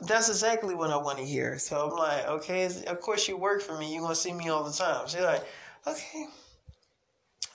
[0.02, 1.58] that's exactly what I want to hear.
[1.58, 3.92] So I'm like, okay, of course you work for me.
[3.94, 5.08] You're going to see me all the time.
[5.08, 5.44] She's like,
[5.86, 6.26] okay,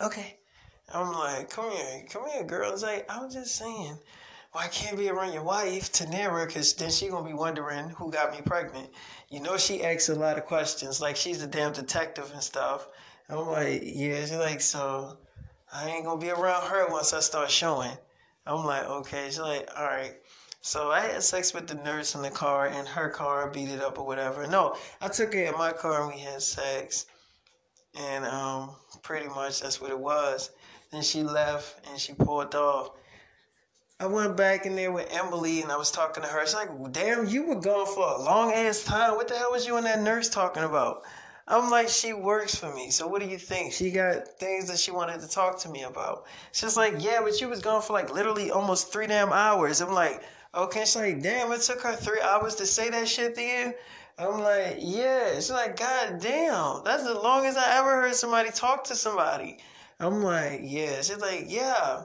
[0.00, 0.36] okay.
[0.92, 2.72] I'm like, come here, come here, girl.
[2.72, 3.98] It's like, I'm just saying,
[4.54, 7.88] well, I can't be around your wife, Tanera, because then she going to be wondering
[7.90, 8.90] who got me pregnant.
[9.28, 12.86] You know, she asks a lot of questions, like she's a damn detective and stuff.
[13.28, 14.20] I'm like, yeah.
[14.20, 15.16] She's like, so
[15.72, 17.96] I ain't going to be around her once I start showing.
[18.46, 19.24] I'm like, okay.
[19.26, 20.14] She's like, all right.
[20.60, 23.82] So I had sex with the nurse in the car, in her car, beat it
[23.82, 24.46] up or whatever.
[24.46, 27.06] No, I took her in my car and we had sex.
[27.98, 28.70] And um,
[29.02, 30.50] pretty much that's what it was.
[30.94, 32.92] Then she left and she pulled off.
[33.98, 36.46] I went back in there with Emily and I was talking to her.
[36.46, 39.16] She's like, damn, you were gone for a long ass time.
[39.16, 41.02] What the hell was you and that nurse talking about?
[41.48, 42.92] I'm like, she works for me.
[42.92, 43.72] So what do you think?
[43.72, 46.26] She got things that she wanted to talk to me about.
[46.52, 49.80] She's like, yeah, but you was gone for like literally almost three damn hours.
[49.80, 50.22] I'm like,
[50.54, 50.82] okay.
[50.82, 53.74] She's like, damn, it took her three hours to say that shit to you.
[54.16, 55.34] I'm like, yeah.
[55.34, 59.58] She's like, God damn, that's the longest I ever heard somebody talk to somebody.
[60.00, 60.96] I'm like, yeah.
[60.96, 62.04] She's like, yeah.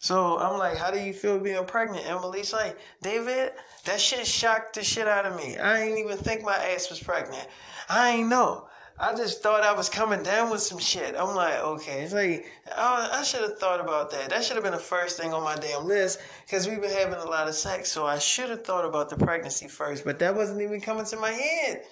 [0.00, 2.08] So I'm like, how do you feel being pregnant?
[2.08, 3.52] Emily's like, David,
[3.84, 5.56] that shit shocked the shit out of me.
[5.56, 7.46] I ain't even think my ass was pregnant.
[7.88, 8.68] I ain't know.
[9.00, 11.14] I just thought I was coming down with some shit.
[11.16, 12.02] I'm like, okay.
[12.02, 12.46] It's like,
[12.76, 14.30] I, I should have thought about that.
[14.30, 17.14] That should have been the first thing on my damn list because we've been having
[17.14, 17.90] a lot of sex.
[17.90, 21.16] So I should have thought about the pregnancy first, but that wasn't even coming to
[21.16, 21.82] my head.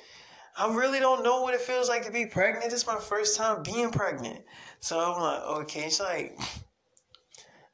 [0.58, 2.72] I really don't know what it feels like to be pregnant.
[2.72, 4.42] It's my first time being pregnant.
[4.80, 5.84] So I'm like, okay.
[5.84, 6.38] It's like,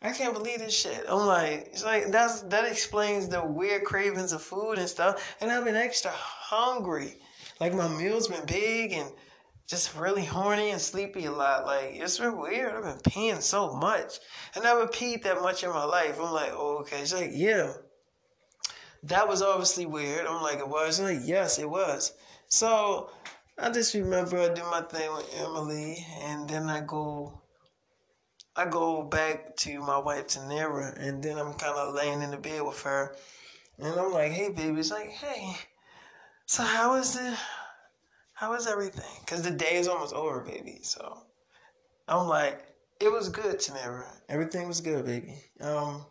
[0.02, 1.04] I can't believe this shit.
[1.08, 5.36] I'm like, it's like that's that explains the weird cravings of food and stuff.
[5.40, 7.18] And I've been extra hungry.
[7.60, 9.08] Like my meals been big and
[9.68, 11.66] just really horny and sleepy a lot.
[11.66, 12.74] Like it's been weird.
[12.74, 14.18] I've been peeing so much.
[14.56, 16.18] I never peed that much in my life.
[16.20, 17.00] I'm like, oh, okay.
[17.00, 17.72] It's like, yeah.
[19.04, 20.26] That was obviously weird.
[20.26, 20.98] I'm like, it was.
[20.98, 22.12] I'm like, yes, it was.
[22.48, 23.10] So
[23.58, 27.42] I just remember I do my thing with Emily, and then I go
[28.54, 32.36] I go back to my wife Tanera, and then I'm kind of laying in the
[32.36, 33.14] bed with her,
[33.78, 35.56] and I'm like, "Hey, baby," it's like, "Hey,
[36.46, 37.36] so how is the,
[38.34, 40.80] how is everything?" Because the day is almost over, baby.
[40.82, 41.22] So
[42.08, 42.62] I'm like,
[43.00, 44.06] "It was good, Tanera.
[44.28, 45.34] Everything was good, baby.
[45.60, 46.04] Um,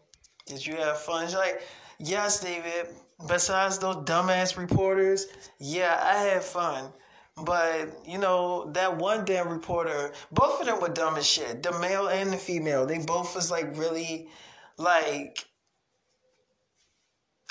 [0.45, 1.61] did you have fun?" She's like,
[1.99, 2.87] "Yes, David.
[3.27, 5.27] Besides those dumbass reporters,
[5.59, 6.91] yeah, I had fun."
[7.43, 11.63] But you know that one damn reporter, both of them were dumb as shit.
[11.63, 14.27] The male and the female, they both was like really,
[14.77, 15.45] like,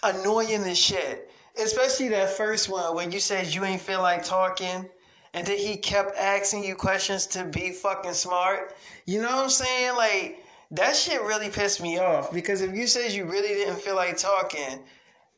[0.03, 1.31] annoying as shit.
[1.61, 4.89] Especially that first one when you said you ain't feel like talking,
[5.35, 8.75] and then he kept asking you questions to be fucking smart.
[9.07, 9.97] You know what I'm saying?
[9.97, 13.97] Like that shit really pissed me off because if you said you really didn't feel
[13.97, 14.85] like talking,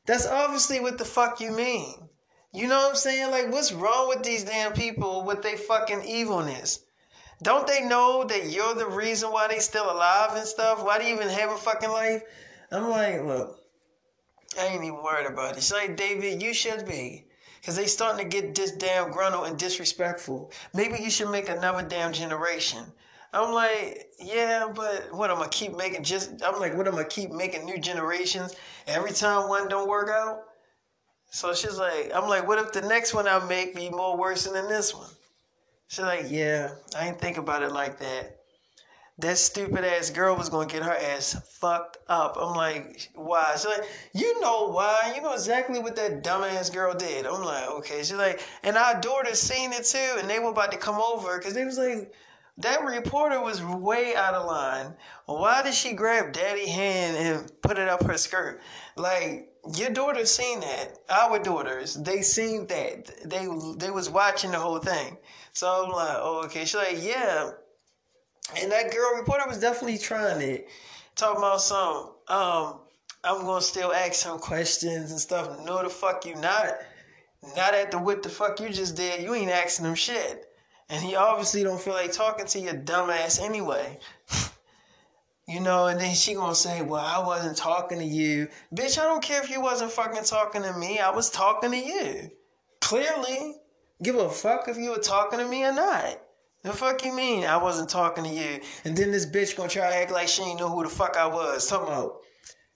[0.07, 1.95] that's obviously what the fuck you mean.
[2.53, 3.31] You know what I'm saying?
[3.31, 6.81] Like, what's wrong with these damn people with their fucking evilness?
[7.43, 10.85] Don't they know that you're the reason why they still alive and stuff?
[10.85, 12.23] Why do you even have a fucking life?
[12.71, 13.59] I'm like, look,
[14.61, 15.63] I ain't even worried about it.
[15.63, 17.25] She's like, David, you should be.
[17.61, 20.53] Because they starting to get this damn gruntle and disrespectful.
[20.75, 22.85] Maybe you should make another damn generation.
[23.33, 27.05] I'm like, yeah, but what am I keep making just I'm like, what am I
[27.05, 28.55] keep making new generations
[28.87, 30.45] every time one don't work out?
[31.35, 34.45] So she's like, I'm like, what if the next one I make be more worse
[34.45, 35.09] than this one?
[35.89, 38.37] She's like, yeah, I ain't think about it like that.
[39.19, 42.37] That stupid ass girl was gonna get her ass fucked up.
[42.39, 43.51] I'm like, why?
[43.55, 45.15] She's like, you know why?
[45.17, 47.25] You know exactly what that dumbass girl did.
[47.25, 47.99] I'm like, okay.
[48.01, 51.39] She's like, and our daughter seen it too, and they were about to come over
[51.39, 52.13] because they was like,
[52.59, 54.93] that reporter was way out of line.
[55.25, 58.61] Why did she grab daddy hand and put it up her skirt?
[58.97, 60.99] Like your daughter seen that.
[61.09, 63.11] Our daughters, they seen that.
[63.25, 63.47] They
[63.77, 65.17] they was watching the whole thing.
[65.53, 66.61] So I'm like, oh okay.
[66.61, 67.51] She's like, yeah.
[68.61, 70.69] And that girl reporter was definitely trying it.
[71.15, 72.81] Talking about some, um,
[73.23, 75.65] I'm gonna still ask some questions and stuff.
[75.65, 76.75] No the fuck you not.
[77.57, 79.23] Not at the what the fuck you just did.
[79.23, 80.47] You ain't asking them shit.
[80.89, 83.99] And he obviously don't feel like talking to your dumbass anyway.
[85.49, 88.49] you know, and then she gonna say, Well, I wasn't talking to you.
[88.75, 90.99] Bitch, I don't care if you wasn't fucking talking to me.
[90.99, 92.31] I was talking to you.
[92.81, 93.57] Clearly.
[94.03, 96.21] Give a fuck if you were talking to me or not.
[96.65, 98.61] The fuck you mean I wasn't talking to you?
[98.85, 101.17] And then this bitch gonna try to act like she ain't know who the fuck
[101.17, 101.69] I was.
[101.69, 102.21] Talking about,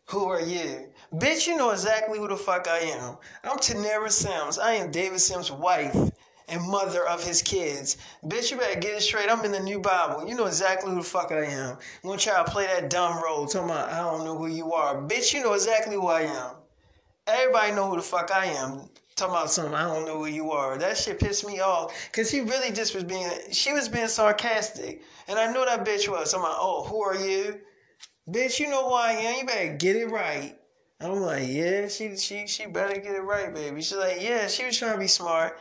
[0.09, 0.89] who are you?
[1.13, 3.17] Bitch, you know exactly who the fuck I am.
[3.45, 4.59] I'm Tanera Sims.
[4.59, 6.11] I am David Sims' wife
[6.49, 7.97] and mother of his kids.
[8.25, 9.31] Bitch, you better get it straight.
[9.31, 10.27] I'm in the new Bible.
[10.29, 11.71] You know exactly who the fuck I am.
[11.73, 14.73] I'm gonna try to play that dumb role, talking about I don't know who you
[14.73, 14.97] are.
[14.97, 16.53] Bitch, you know exactly who I am.
[17.27, 18.89] Everybody know who the fuck I am.
[19.17, 20.77] Talking about something, I don't know who you are.
[20.77, 21.95] That shit pissed me off.
[22.13, 25.03] Cause she really just was being, she was being sarcastic.
[25.27, 26.35] And I know that bitch was.
[26.35, 27.59] I'm like, oh, who are you?
[28.29, 29.39] Bitch, you know who I am.
[29.39, 30.57] You better get it right.
[31.01, 33.83] I'm like, yeah, she she she better get it right, baby.
[33.83, 35.59] She's like, yeah, she was trying to be smart.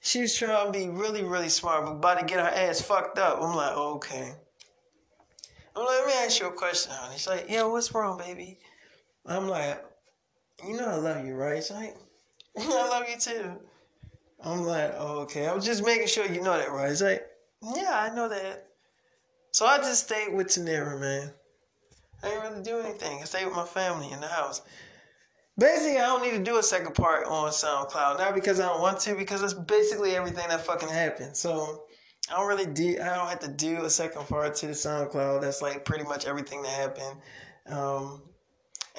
[0.00, 3.18] She was trying to be really, really smart, but about to get her ass fucked
[3.18, 3.38] up.
[3.40, 4.34] I'm like, okay.
[5.74, 7.16] I'm like, let me ask you a question, honey.
[7.16, 8.58] She's like, yeah, what's wrong, baby?
[9.26, 9.84] I'm like,
[10.66, 11.62] you know I love you, right?
[11.62, 11.96] She's like,
[12.58, 13.52] I love you too.
[14.42, 15.46] I'm like, okay.
[15.46, 16.90] I was just making sure you know that, right?
[16.90, 17.26] She's like,
[17.74, 18.68] yeah, I know that.
[19.50, 21.30] So I just stayed with Tanera, man.
[22.22, 23.20] I didn't really do anything.
[23.20, 24.62] I stayed with my family in the house.
[25.58, 28.18] Basically, I don't need to do a second part on SoundCloud.
[28.18, 31.34] Not because I don't want to, because it's basically everything that fucking happened.
[31.36, 31.84] So
[32.30, 32.98] I don't really do.
[33.00, 35.40] I don't have to do a second part to the SoundCloud.
[35.40, 37.20] That's like pretty much everything that happened.
[37.68, 38.22] Um,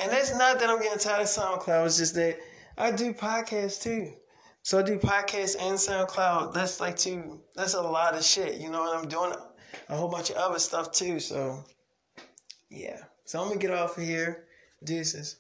[0.02, 1.86] and it's not that I'm getting tired of SoundCloud.
[1.86, 2.40] It's just that
[2.78, 4.14] I do podcasts too.
[4.64, 6.54] So I do podcasts and SoundCloud.
[6.54, 7.42] That's like two.
[7.56, 8.60] That's a lot of shit.
[8.60, 9.34] You know, and I'm doing
[9.90, 11.20] a whole bunch of other stuff too.
[11.20, 11.64] So
[12.70, 13.02] yeah.
[13.26, 14.46] So I'm gonna get off of here.
[14.84, 15.38] Deuces.